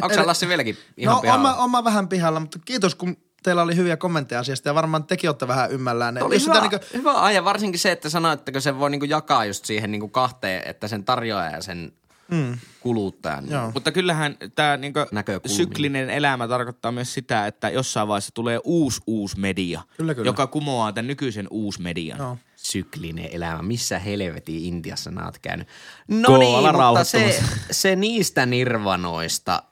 [0.01, 1.53] Onko sä Lassi vieläkin ihan no, pihalla?
[1.53, 5.29] oma, oma vähän pihalla, mutta kiitos kun teillä oli hyviä kommentteja asiasta ja varmaan tekin
[5.29, 6.23] olette vähän ymmällään.
[6.23, 6.85] Oli Jos hyvä, sitä niinku...
[6.93, 10.63] hyvä aihe, varsinkin se, että sanoit, että se voi niinku jakaa just siihen niinku kahteen,
[10.65, 11.91] että sen tarjoaja ja sen
[12.31, 12.57] mm.
[12.79, 13.43] kuluttajan.
[13.43, 13.53] Niin.
[13.53, 13.71] Joo.
[13.71, 14.99] Mutta kyllähän tämä niinku
[15.45, 20.29] syklinen elämä tarkoittaa myös sitä, että jossain vaiheessa tulee uusi uusi media, Kyllä, kyllä.
[20.29, 22.19] joka kumoaa tämän nykyisen uusi median.
[22.19, 22.37] Joo.
[22.55, 23.61] Syklinen elämä.
[23.61, 25.67] Missä helvetin Intiassa oot käynyt?
[26.07, 29.63] No niin, mutta se, se niistä nirvanoista.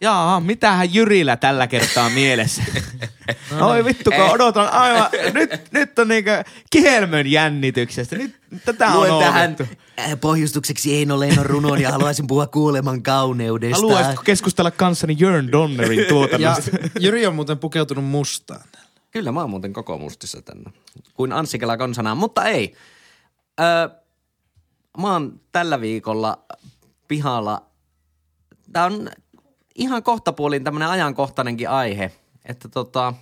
[0.00, 2.62] Jaa, mitähän Jyrillä tällä kertaa mielessä?
[3.60, 6.30] Oi vittu, kun odotan aivan, nyt, nyt on niinku
[6.70, 8.16] kihelmön jännityksestä.
[8.16, 9.74] Nyt tätä on Luen tähän odotettu.
[10.00, 13.76] äh, pohjustukseksi Eino Leinon runon ja haluaisin puhua kuoleman kauneudesta.
[13.76, 16.70] Haluaisitko keskustella kanssani Jörn Donnerin Ja tuotannosta?
[17.00, 18.64] Jyri on muuten pukeutunut mustaan.
[19.10, 20.70] Kyllä mä oon muuten koko mustissa tänne.
[21.14, 22.74] Kuin Anssi Kela konsanaan, mutta ei.
[23.60, 23.88] Öö,
[25.00, 26.44] mä oon tällä viikolla
[27.08, 27.62] pihalla.
[28.72, 29.10] Tää on
[29.78, 32.12] ihan kohtapuolin tämmönen ajankohtainenkin aihe,
[32.44, 33.14] että tota,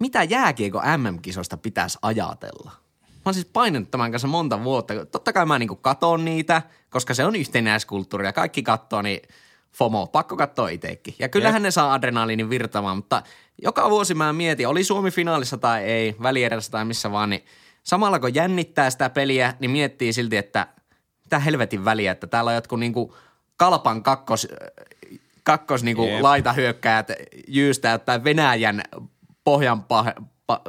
[0.00, 2.70] mitä jääkiekko MM-kisosta pitäisi ajatella?
[3.04, 5.06] Mä oon siis painanut tämän kanssa monta vuotta.
[5.06, 9.20] Totta kai mä niinku katon niitä, koska se on yhtenäiskulttuuri ja kaikki kattoo, niin
[9.72, 11.14] FOMO, pakko katsoa itsekin.
[11.18, 13.22] Ja kyllähän ne saa adrenaliinin virtamaan, mutta
[13.62, 17.44] joka vuosi mä mietin, oli Suomi finaalissa tai ei, välierässä tai missä vaan, niin
[17.82, 20.66] samalla kun jännittää sitä peliä, niin miettii silti, että
[21.24, 23.14] mitä helvetin väliä, että täällä on jotkut niinku
[23.58, 24.48] kalpan kakkos,
[25.42, 26.20] kakkos niinku Jep.
[26.22, 27.08] laitahyökkäjät
[27.48, 28.82] jyystää tai Venäjän
[29.44, 30.06] pohjan pah,
[30.46, 30.60] pa,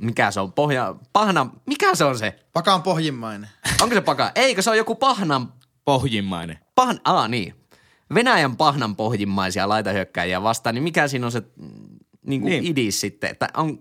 [0.00, 2.38] mikä se on, pohja, pahna, mikä se on se?
[2.52, 3.48] Pakaan pohjimmainen.
[3.82, 4.32] Onko se paka?
[4.34, 5.52] Eikö se ole joku pahnan,
[5.84, 6.58] Pohjimmainen.
[6.74, 7.54] pahn, aa niin,
[8.14, 11.42] Venäjän pahnan pohjimmaisia laitahyökkäjiä vastaan, niin mikä siinä on se
[12.26, 12.66] niin kuin Niin.
[12.66, 13.78] idis sitten, että on,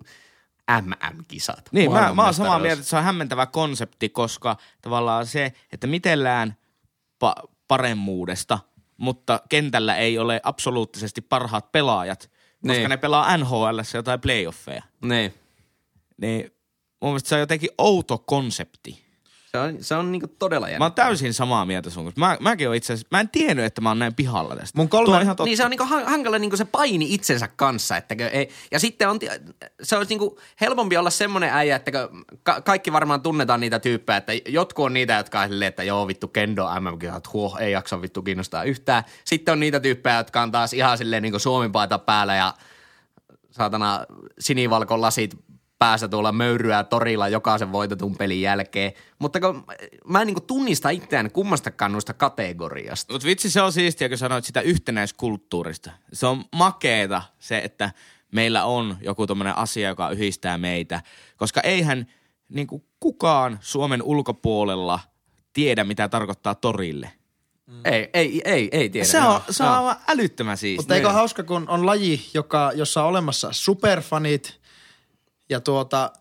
[0.81, 1.69] MM-kisat.
[1.71, 5.87] Niin, mä, mä oon samaa mieltä, että se on hämmentävä konsepti, koska tavallaan se, että
[5.87, 6.55] mitellään
[7.25, 8.59] pa- paremmuudesta,
[8.97, 12.89] mutta kentällä ei ole absoluuttisesti parhaat pelaajat, koska Niin.
[12.89, 14.83] ne pelaa NHL jotain playoffeja.
[15.01, 15.33] Niin.
[16.21, 16.51] Niin
[17.01, 19.06] mun mielestä se on jotenkin outo konsepti.
[19.51, 20.79] Se on, se on niinku todella jännä.
[20.79, 22.19] Mä oon täysin samaa mieltä sun kanssa.
[22.19, 24.77] Mä, mäkin itse asiassa, mä en tiennyt, että mä oon näin pihalla tästä.
[24.77, 25.43] Mun kolme- on ihan totta.
[25.43, 27.97] Niin se on niinku han- hankala niinku se paini itsensä kanssa.
[27.97, 29.19] Että ei, ja sitten on,
[29.83, 31.91] se olisi niinku helpompi olla semmoinen äijä, että
[32.43, 36.07] ka- kaikki varmaan tunnetaan niitä tyyppejä, että jotkut on niitä, jotka on silleen, että joo
[36.07, 39.03] vittu kendo MM-kisat, huoh, ei jaksa vittu kiinnostaa yhtään.
[39.25, 42.53] Sitten on niitä tyyppejä, jotka on taas ihan silleen niinku Suomi-paita päällä ja
[43.51, 44.05] saatana
[44.39, 45.35] sinivalkon lasit
[45.79, 48.91] päässä tuolla möyryää torilla jokaisen voitetun pelin jälkeen.
[49.19, 49.63] Mutta kun
[50.05, 53.13] mä en niinku tunnista itseään kummastakaan noista kategoriasta.
[53.13, 55.91] Mutta vitsi se on siistiä, kun sanoit sitä yhtenäiskulttuurista.
[56.13, 57.91] Se on makeeta se, että
[58.31, 61.01] meillä on joku tommonen asia, joka yhdistää meitä.
[61.37, 62.07] Koska eihän
[62.49, 62.67] niin
[62.99, 64.99] kukaan Suomen ulkopuolella
[65.53, 67.11] tiedä, mitä tarkoittaa torille.
[67.85, 69.07] Ei, ei, ei, ei tiedä.
[69.07, 70.81] Se on, se on aivan älyttömän siistiä.
[70.81, 74.59] Mutta eikö ole hauska, kun on laji, joka, jossa on olemassa superfanit
[75.49, 76.11] ja tuota,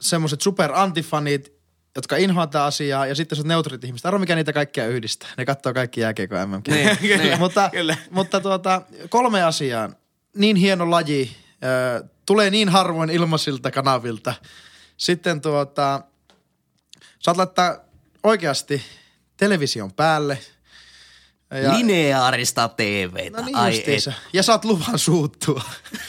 [0.00, 1.52] semmoiset superantifanit,
[1.96, 4.06] jotka inhoaa tätä asiaa, ja sitten se neutrit ihmiset.
[4.06, 5.28] Arvo, mikä niitä kaikkia yhdistää.
[5.36, 7.38] Ne katsoo kaikki jääkeikö mm Niin, niin.
[7.38, 7.96] mutta, Kyllä.
[8.10, 9.90] mutta tuota, kolme asiaa.
[10.36, 11.36] Niin hieno laji,
[12.00, 14.34] ö, tulee niin harvoin ilmaisilta kanavilta.
[14.96, 16.02] Sitten tuota,
[17.18, 17.76] saat laittaa
[18.22, 18.82] oikeasti
[19.36, 20.38] television päälle.
[21.50, 23.38] Ja- Lineaarista TVtä.
[23.40, 24.14] No niin Ai et.
[24.32, 25.62] Ja saat luvan suuttua.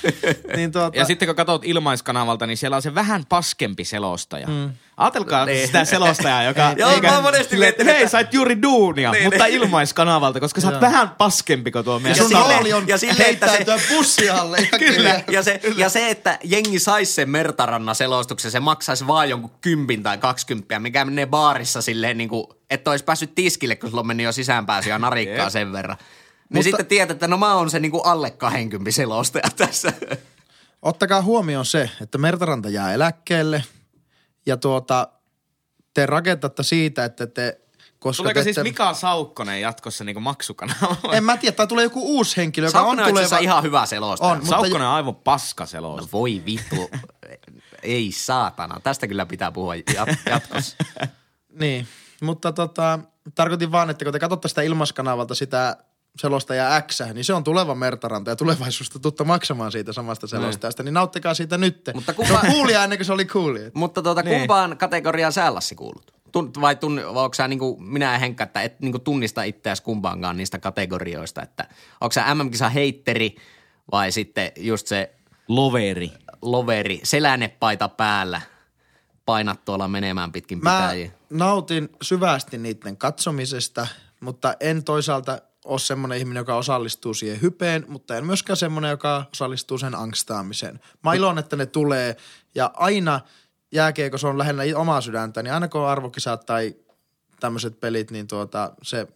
[0.55, 4.47] niin tuota, Ja sitten kun katsot ilmaiskanavalta, niin siellä on se vähän paskempi selostaja.
[4.47, 4.71] Mm.
[5.01, 6.73] Ajatelkaa sitä selostajaa, joka...
[6.77, 9.55] Joo, joka- mä oon monesti miettinyt, Hei, että- sait juuri duunia, Niin, mutta niin.
[9.55, 10.81] ilmaiskanavalta, koska sä oot Joo.
[10.81, 13.65] vähän paskempi kuin tuo ja meidän sun rooli on ja silleen, että se-.
[14.25, 15.21] Ja Kyllä.
[15.31, 20.03] Ja se, ja se, että jengi saisi sen Mertarannan selostuksen, se maksaisi vaan jonkun kympin
[20.03, 24.07] tai kaksikymppiä, mikä menee baarissa silleen niin kuin, että olisi päässyt tiskille, kun sulla on
[24.07, 25.97] mennyt jo sisäänpääsy ja narikkaa sen verran.
[25.97, 26.07] Niin
[26.49, 29.93] Mutta- sitten tiedät, että no mä oon se niin kuin alle 20 selostaja tässä.
[30.81, 33.63] Ottakaa huomioon se, että Mertaranta jää eläkkeelle
[34.45, 35.07] ja tuota,
[35.93, 37.57] te rakentatte siitä, että te...
[37.99, 41.13] Koska Tuleeko te siis Mika Saukkonen jatkossa niinku maksukanavalla?
[41.13, 43.51] En mä tiedä, tai tulee joku uusi henkilö, joka Saukkonen on asiassa tuleva...
[43.51, 44.31] ihan hyvä selostaja.
[44.31, 46.01] On, mutta- Saukkonen on aivan paska selos.
[46.01, 46.89] No voi vittu.
[47.83, 48.79] Ei saatana.
[48.79, 50.75] Tästä kyllä pitää puhua jat- jatkossa.
[51.59, 51.87] Niin,
[52.21, 52.99] mutta tota,
[53.35, 55.77] tarkoitin vaan, että kun te katsotte sitä ilmaskanavalta sitä
[56.17, 60.93] selostaja X, niin se on tuleva Mertaranta ja tulevaisuudesta tuttu maksamaan siitä samasta selostajasta, niin
[60.93, 61.89] nauttikaa siitä nyt.
[61.93, 63.71] Mutta kumpa- Se on coolia ennen kuin se oli coolia.
[63.73, 64.37] Mutta tuota, Niin.
[64.39, 66.11] kumpaan kategoriaan sä Lassi kuulut?
[66.31, 70.37] Tun, vai, tun, onko sä niinku, minä ja Henkka, että et niinku tunnista itseäsi kumpaankaan
[70.37, 71.67] niistä kategorioista, että
[72.01, 73.35] onko sä MM-kisa heitteri
[73.91, 75.15] vai sitten just se
[75.47, 76.11] Loveri.
[76.41, 78.41] loveri, selännepaita päällä,
[79.25, 81.11] painat tuolla menemään pitkin Mä pitäjiä.
[81.29, 83.87] nautin syvästi niiden katsomisesta,
[84.19, 89.25] mutta en toisaalta ole semmoinen ihminen, joka osallistuu siihen hypeen, mutta en myöskään semmoinen, joka
[89.33, 90.79] osallistuu sen angstaamiseen.
[91.03, 92.15] Mä ilon, että ne tulee
[92.55, 93.19] ja aina
[93.71, 96.75] jääkiekossa on lähellä omaa sydäntä, niin aina kun on arvokisat tai
[97.39, 99.07] tämmöiset pelit, niin tuota, se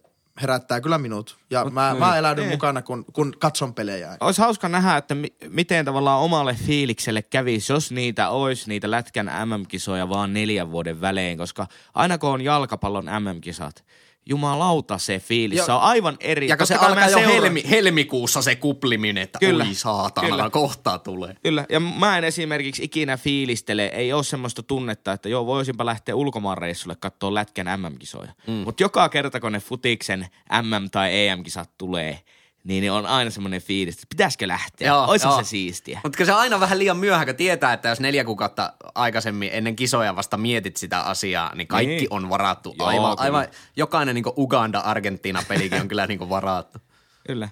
[0.42, 1.36] herättää kyllä minut.
[1.50, 2.54] Ja mä, mä eläydyn niin.
[2.54, 4.16] mukana, kun, kun katson pelejä.
[4.20, 9.30] Olisi hauska nähdä, että mi- miten tavallaan omalle fiilikselle kävisi, jos niitä olisi, niitä Lätkän
[9.44, 13.84] MM-kisoja vaan neljän vuoden välein, koska aina kun on jalkapallon MM-kisat,
[14.26, 16.48] jumalauta se fiilis, Ja- se on aivan eri.
[16.48, 19.64] Ja kun se alkaa jo helmi, helmikuussa se kupliminen, että Kyllä.
[19.64, 20.50] oi saatana, Kyllä.
[20.50, 21.34] kohtaa tulee.
[21.42, 26.14] Kyllä, ja mä en esimerkiksi ikinä fiilistele, ei ole semmoista tunnetta, että joo, voisinpa lähteä
[26.14, 28.32] ulkomaanreissulle katsoa Lätkän MM-kisoja.
[28.46, 28.52] Mm.
[28.52, 30.26] Mutta joka kerta, kun ne futiksen
[30.62, 32.20] MM- tai EM-kisat tulee,
[32.66, 35.36] niin ne on aina semmoinen fiilis, että pitäisikö lähteä, Joo, olisi joo.
[35.42, 36.00] se siistiä.
[36.02, 39.76] Mutta se on aina vähän liian myöhä, kun tietää, että jos neljä kuukautta aikaisemmin ennen
[39.76, 42.06] kisoja vasta mietit sitä asiaa, niin kaikki Niin.
[42.10, 42.74] on varattu.
[42.78, 43.22] Joo, aivan, kyllä.
[43.22, 46.78] aivan, jokainen niin Uganda-Argentiina-pelikin on kyllä niin varattu.
[47.26, 47.48] Kyllä.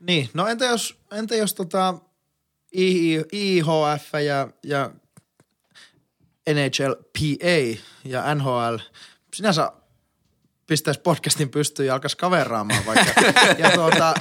[0.00, 1.94] Niin, no entä jos, entä jos tota
[2.76, 4.90] I- IHF ja, ja
[6.54, 8.76] NHLPA ja NHL
[9.34, 9.72] sinänsä
[10.66, 13.20] pistäisi podcastin pystyyn ja alkaisi kaveraamaan vaikka.
[13.58, 14.14] ja, tuota,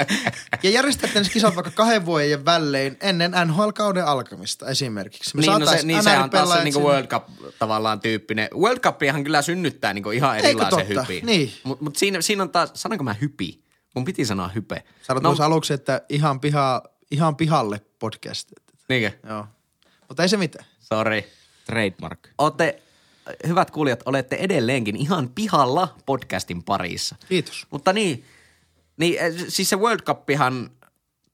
[0.63, 5.38] ja järjestätte ne kisat vaikka kahden vuoden välein ennen NHL-kauden alkamista esimerkiksi.
[5.38, 7.24] Me niin, no se, niin se on taas se niin sinne- World Cup
[7.59, 8.49] tavallaan tyyppinen.
[8.55, 11.26] World Cupihan kyllä synnyttää niin ihan Eikö erilaisen hypin.
[11.26, 11.53] Niin.
[11.63, 13.63] Mutta mut siinä, siinä on taas, sanonko mä hypi?
[13.95, 14.84] Mun piti sanoa hype.
[15.01, 18.51] Sanot no, aluksi, että ihan, piha, ihan pihalle podcast.
[18.89, 19.11] niinkö?
[19.30, 19.47] Joo.
[20.07, 20.65] Mutta ei se mitään.
[20.80, 21.24] Sorry.
[21.65, 22.20] Trademark.
[22.38, 22.82] Olette,
[23.47, 27.15] hyvät kuulijat, olette edelleenkin ihan pihalla podcastin parissa.
[27.30, 27.67] Kiitos.
[27.69, 28.24] Mutta niin,
[28.97, 30.69] niin eh, siis se World Cupihan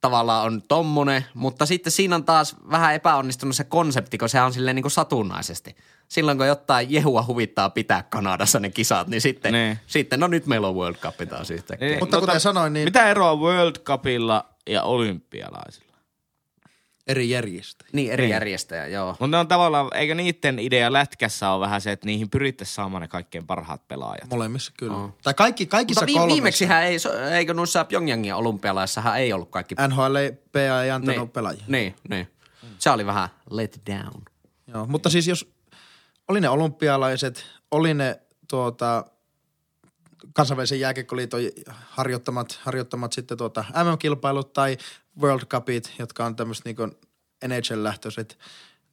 [0.00, 4.52] tavallaan on tommonen, mutta sitten siinä on taas vähän epäonnistunut se konsepti, kun se on
[4.52, 5.76] silleen niin kuin satunnaisesti.
[6.08, 9.78] Silloin kun jotain jehua huvittaa pitää Kanadassa ne kisat, niin sitten, Niin.
[9.86, 11.88] sitten no nyt meillä on World Cup taas yhtäkkiä.
[11.88, 15.89] Niin, Mutta kuten sanoin, niin- Mitä eroa World Cupilla ja olympialaisilla?
[17.06, 17.84] Eri järjestä.
[17.92, 18.30] Niin, eri Niin.
[18.30, 19.08] järjestäjä, joo.
[19.10, 23.00] Mutta ne on tavallaan, eikö niiden idea lätkässä on vähän se, että niihin pyrittäisiin saamaan
[23.00, 24.30] ne kaikkein parhaat pelaajat.
[24.30, 24.96] Molemmissa kyllä.
[24.96, 25.14] Oh.
[25.22, 26.96] Tai kaikki, kaikissa Mutta vi- viimeksihän ei,
[27.36, 29.74] eikö noissa Pyongyangin olympialaissahan ei ollut kaikki.
[29.88, 31.64] NHL ei, PA ei antanut niin, pelaajia.
[31.68, 32.28] Niin, niin.
[32.78, 34.22] Se oli vähän let down.
[34.66, 35.52] Joo, mutta siis jos
[36.28, 39.04] oli ne olympialaiset, oli ne tuota,
[40.32, 41.40] kansainvälisen jääkiekkoliiton
[41.80, 44.76] harjoittamat, harjoittamat sitten tuota MM-kilpailut tai
[45.20, 46.76] World Cupit, jotka on tämmöiset niin
[47.48, 48.38] NHL-lähtöiset,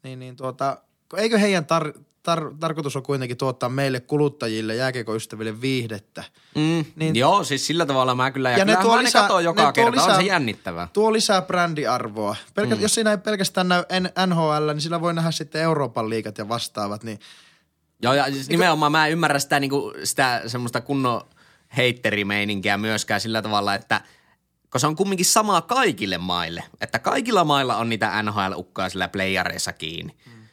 [0.04, 0.78] niin, niin tuota,
[1.18, 6.24] eikö heidän tar- tar- tarkoitus on kuitenkin tuottaa meille kuluttajille, jääkiekoystäville viihdettä.
[6.56, 9.42] Mm, Niin- niin, joo, siis sillä tavalla mä kyllä, ja, Ja ne tuo lisää- ne
[9.44, 10.88] joka ne tuo kerta, lisää- on se jännittävää.
[10.94, 12.36] Tuo lisää brändiarvoa.
[12.54, 12.82] Pelkä, mm.
[12.82, 13.84] Jos siinä ei pelkästään näy
[14.28, 17.20] NHL, niin sillä voi nähdä sitten Euroopan liigat ja vastaavat, niin
[18.02, 21.22] Joo, ja siis nimenomaan mä en ymmärrä sitä, niinku, sitä semmoista kunnon
[21.78, 24.02] heitterimeininkiä myöskään sillä tavalla, että
[24.72, 29.74] kun se on kumminkin sama kaikille maille, että kaikilla mailla on niitä NHL-ukkoja sillä playareissa
[29.74, 30.16] kiinni.
[30.26, 30.48] Mm.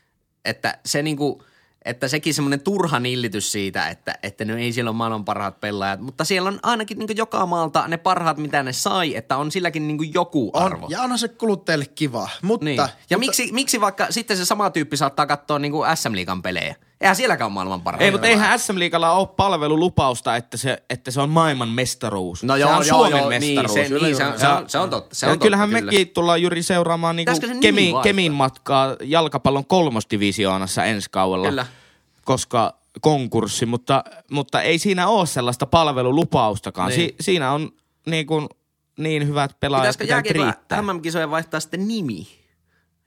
[0.45, 1.43] Että se niinku,
[1.85, 6.01] että sekin semmoinen turha nillitys siitä, että, että no ei siellä ole maailman parhaat pelaajat,
[6.01, 9.89] mutta siellä on ainakin niinku joka maalta ne parhaat, mitä ne sai, että on silläkin
[9.89, 10.85] niinku joku arvo.
[10.85, 12.29] on, ja onhan se kuluttajille kiva.
[12.43, 12.77] Mutta, Niin.
[12.77, 16.75] Ja mutta miksi, miksi vaikka sitten se sama tyyppi saattaa katsoa niinku SM-liigan pelejä?
[17.01, 18.05] Eihän sielläkään ole maailman parhaita.
[18.05, 22.45] Ei, mutta eihän SM Liigalla ole palvelulupausta, että se, että se on maailman mestaruus.
[22.45, 23.75] No se joo, on joo, Suomen joo, mestaruus.
[23.75, 25.15] Niin, se, niin, se, on, se, on, se on totta.
[25.15, 28.03] Se on ja kyllähän totta, mekin tullaan juuri seuraamaan niinku se Kemin, vaihtaa?
[28.03, 31.49] Kemin matkaa jalkapallon kolmosdivisioonassa ensi kaudella.
[31.49, 31.67] Kyllä.
[32.25, 36.89] Koska konkurssi, mutta, mutta ei siinä ole sellaista palvelulupaustakaan.
[36.89, 37.01] Niin.
[37.01, 37.73] Si, siinä on
[38.07, 38.49] niin, kuin,
[38.99, 40.93] niin hyvät pelaajat, Pitäisikö jääkiekko.
[40.93, 42.29] MM-kisojen vaihtaa sitten nimi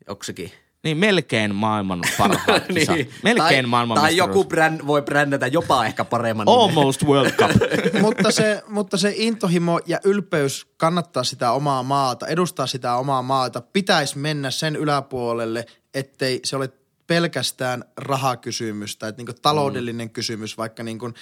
[0.08, 0.52] joksikin?
[0.88, 2.96] Niin melkein maailman parhaat kisat.
[2.96, 3.38] Melkein Niin.
[3.38, 6.62] tai, maailman Tai joku bränd, voi brändätä jopa ehkä paremman nimen.
[6.62, 7.52] Almost World Cup.
[8.02, 13.62] mutta, se, mutta se intohimo ja ylpeys kannattaa sitä omaa maata, edustaa sitä omaa maata,
[13.62, 16.70] pitäisi mennä sen yläpuolelle, ettei se ole
[17.08, 20.14] pelkästään rahakysymys tai niin taloudellinen mm.
[20.14, 21.14] kysymys vaikka niin kuin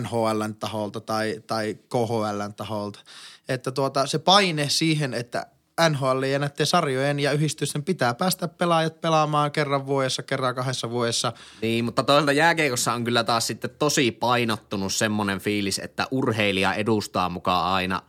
[0.00, 3.00] NHLn taholta tai, tai KHLn taholta.
[3.48, 5.46] Että tuota, se paine siihen, että
[5.88, 11.32] NHL ja näiden sarjojen ja yhdistysten pitää päästä pelaajat pelaamaan kerran vuodessa, kerran kahdessa vuodessa.
[11.62, 17.28] Niin, mutta toisaalta jääkeikossa on kyllä taas sitten tosi painottunut semmoinen fiilis, että urheilija edustaa
[17.28, 18.02] mukaan aina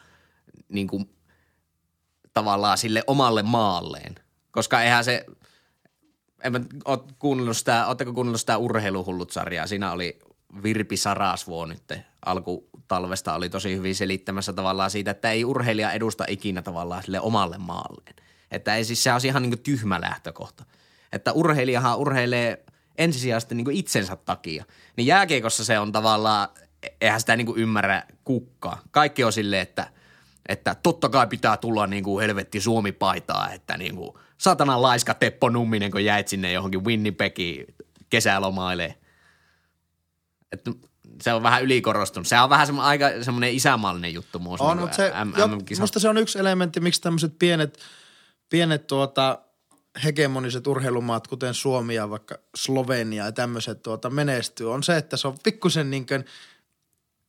[0.69, 1.09] niin kuin,
[2.33, 4.15] tavallaan sille omalle maalleen.
[4.51, 5.25] Koska eihän se,
[6.43, 9.67] en mä oot kuunnellut sitä, ootteko kuunnellut sitä urheiluhullut-sarjaa?
[9.67, 10.19] Siinä oli
[10.63, 11.83] Virpi Sarasvuo nyt
[12.95, 17.57] alkutalvesta oli tosi hyvin selittämässä tavallaan siitä, että ei urheilija edusta ikinä tavallaan sille omalle
[17.57, 18.15] maalleen.
[18.51, 20.65] Että ei siis se on ihan niin kuin tyhmä lähtökohta.
[21.11, 22.63] Että urheilijahan urheilee
[22.97, 24.65] ensisijaisesti niin kuin itsensä takia.
[24.97, 26.49] Niin jääkiekossa se on tavallaan,
[27.01, 28.81] eihän sitä niin kuin ymmärrä kukkaa.
[28.91, 29.87] Kaikki on silleen, että,
[30.49, 35.49] että totta kai pitää tulla niin kuin helvetti Suomi-paitaa, että niin kuin satana laiska Teppo
[35.49, 37.65] Numminen, kun jäit sinne johonkin Winnipegiin
[38.09, 38.97] kesälomailemaan.
[40.51, 40.71] Että
[41.21, 42.27] se on vähän ylikorostunut.
[42.27, 44.65] Se on vähän semmoinen aika semmoinen isämaallinen juttu muussa.
[44.65, 45.47] On, mutta se, jo,
[45.79, 47.79] musta se on yksi elementti, miksi tämmöiset pienet,
[48.49, 49.39] pienet tuota,
[50.03, 55.27] hegemoniset urheilumaat, kuten Suomi ja vaikka Slovenia ja tämmöiset tuota, menestyy, on se, että se
[55.27, 56.25] on pikkusen niin kuin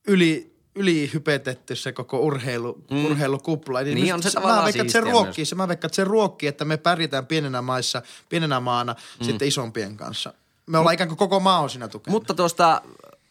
[0.07, 3.05] yli, yli hypetetty se koko urheilu, mm.
[3.05, 3.81] urheilukupla.
[3.81, 6.49] Niin on se mä tavallaan veikkaan, että se ruokkii, se, mä veikkaan, että se ruokkii,
[6.49, 9.25] että me pärjätään pienenä maissa, pienenä maana mm.
[9.25, 10.33] sitten isompien kanssa.
[10.65, 12.11] Me ollaan ikään kuin koko maa on siinä tukena.
[12.11, 12.81] Mutta tuosta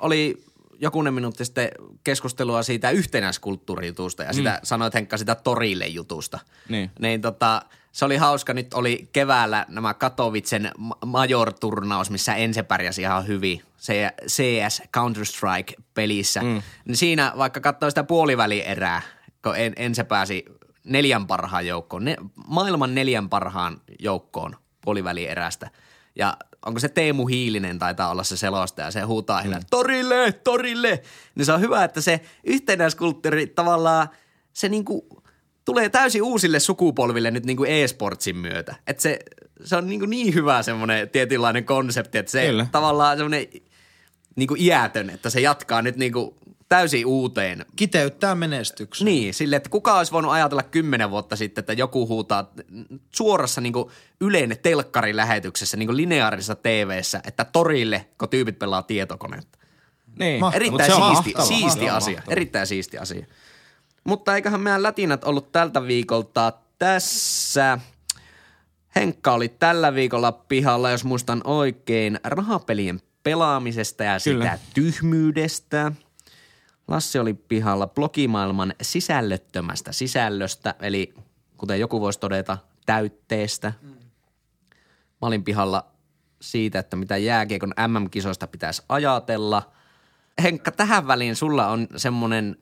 [0.04, 0.44] oli
[0.80, 1.68] jokunen minuutti sitten
[2.04, 6.38] keskustelua siitä yhtenäiskulttuurijutusta ja sitä sanoit Henkka sitä torille jutusta.
[6.68, 6.90] Niin.
[6.98, 8.54] Niin tota, se oli hauska.
[8.54, 13.62] Nyt oli keväällä nämä Katowicen ma- Major-turnaus, missä Ense pärjäsi ihan hyvin.
[13.76, 16.40] Se CS Counter-Strike-pelissä.
[16.42, 16.62] Mm.
[16.84, 19.02] Niin siinä vaikka katsoi sitä puolivälierää,
[19.42, 20.44] kun en, Ense pääsi
[20.84, 25.70] neljän parhaan joukkoon, ne, maailman neljän parhaan joukkoon puolivälierästä.
[26.16, 26.36] Ja
[26.66, 29.54] onko se Teemu Hiilinen taitaa olla se selostaja, se huutaa mm.
[29.70, 31.02] torille, torille.
[31.34, 34.08] Niin se on hyvä, että se yhtenäiskulttuuri tavallaan,
[34.52, 35.22] se niinku
[35.64, 38.74] tulee täysin uusille sukupolville nyt niinku e-sportsin myötä.
[38.86, 39.18] Että se,
[39.64, 42.66] se on niinku niin hyvä semmoinen tietynlainen konsepti, että se Kyllä.
[42.72, 43.46] tavallaan semmoinen
[44.36, 46.36] niinku iätön, että se jatkaa nyt niinku
[46.68, 49.04] täysin uuteen Kiteyttää menestyksen.
[49.04, 52.52] niin, sille, että kuka olisi voinut ajatella kymmenen vuotta sitten, että joku huutaa
[53.10, 53.74] suorassa niin
[54.20, 59.58] yleinen telkkarilähetyksessä, niin lineaarisessa TV-ssä, että torille, kun tyypit pelaa tietokonetta.
[60.18, 60.40] Niin.
[60.40, 60.56] Mahtavaa.
[60.56, 61.58] Erittäin Mut se on siisti, mahtavaa.
[61.58, 62.32] siisti on asia, mahtavaa.
[62.32, 63.26] erittäin siisti asia.
[64.04, 67.78] Mutta eiköhän meidän lätinät ollut tältä viikolta tässä
[68.96, 74.44] Henkka oli tällä viikolla pihalla, jos muistan oikein, rahapelien pelaamisesta ja Kyllä.
[74.44, 75.92] sitä tyhmyydestä.
[76.88, 81.14] Lassi oli pihalla blogimaailman sisällöttömästä sisällöstä, eli
[81.56, 83.72] kuten joku voisi todeta, täytteestä.
[85.22, 85.86] Mä olin pihalla
[86.40, 89.72] siitä, että mitä jääkiekon MM-kisoista pitäisi ajatella.
[90.42, 92.56] Henkka, tähän väliin sulla on semmoinen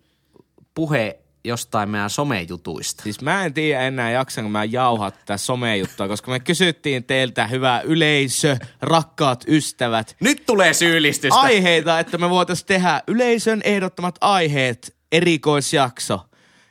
[0.74, 3.02] puhe jostain meidän somejutuista.
[3.02, 7.80] Siis mä en tiedä enää jaksanko mä jauhaa tätä somejuttua, koska me kysyttiin teiltä, hyvä
[7.84, 11.40] yleisö, rakkaat ystävät, Nyt tulee syyllistystä.
[11.40, 16.20] aiheita, että me voitaisiin tehdä yleisön ehdottomat aiheet erikoisjakso.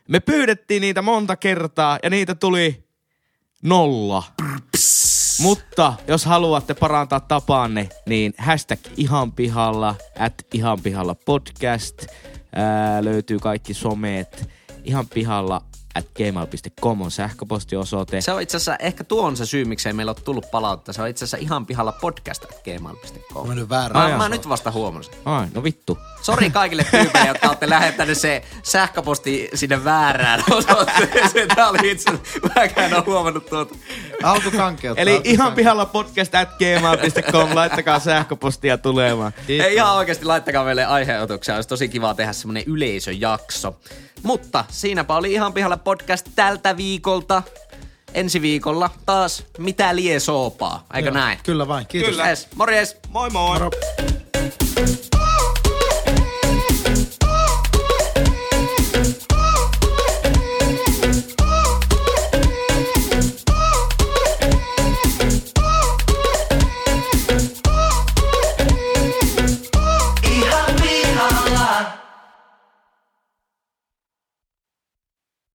[0.08, 2.84] Me pyydettiin niitä monta kertaa ja niitä tuli
[3.64, 4.24] nolla.
[5.42, 12.06] Mutta jos haluatte parantaa tapaanne, niin hashtag ihan pihalla, at ihan pihalla podcast.
[12.56, 14.50] Ää, löytyy kaikki someet.
[14.84, 15.62] Ihan pihalla
[15.96, 18.22] at gmail.com on sähköpostiosoite.
[18.22, 20.94] Se on itse asiassa, ehkä tuo on se syy, miksei meillä ole tullut palautetta.
[20.94, 23.48] Se on itse asiassa ihan pihalla podcast gmail.com.
[23.48, 24.06] Mennyt väärään.
[24.06, 24.30] Mä, Ai mä jaa.
[24.30, 25.14] nyt vasta huomasin.
[25.26, 25.98] Ai, no vittu.
[26.22, 31.48] Sori kaikille tyypeille, jotka olette lähettänyt se sähköposti sinne väärään osoitteeseen.
[31.48, 32.12] Tää oli itse
[32.56, 33.76] mäkään ole huomannut tuota.
[34.24, 35.02] Alkukankeutta.
[35.02, 35.56] Eli ihan alkukankeutta.
[35.56, 39.34] pihalla podcast at gmail.com, laittakaa sähköpostia tulemaan.
[39.48, 41.56] Ei ihan oikeasti laittakaa meille aiheotuksia.
[41.56, 43.80] Olisi tosi kiva tehdä semmonen yleisöjakso.
[44.24, 47.44] Mutta siinäpä oli ihan pihalla podcast tältä viikolta.
[48.14, 51.40] Ensi viikolla taas mitä lie soopaa, eikö Joo, näin?
[51.44, 52.10] Kyllä vain, kiitos.
[52.10, 52.28] Kyllä.
[52.30, 52.98] Yes, morjes!
[53.10, 53.60] Moi moi!
[53.60, 53.72] Moro.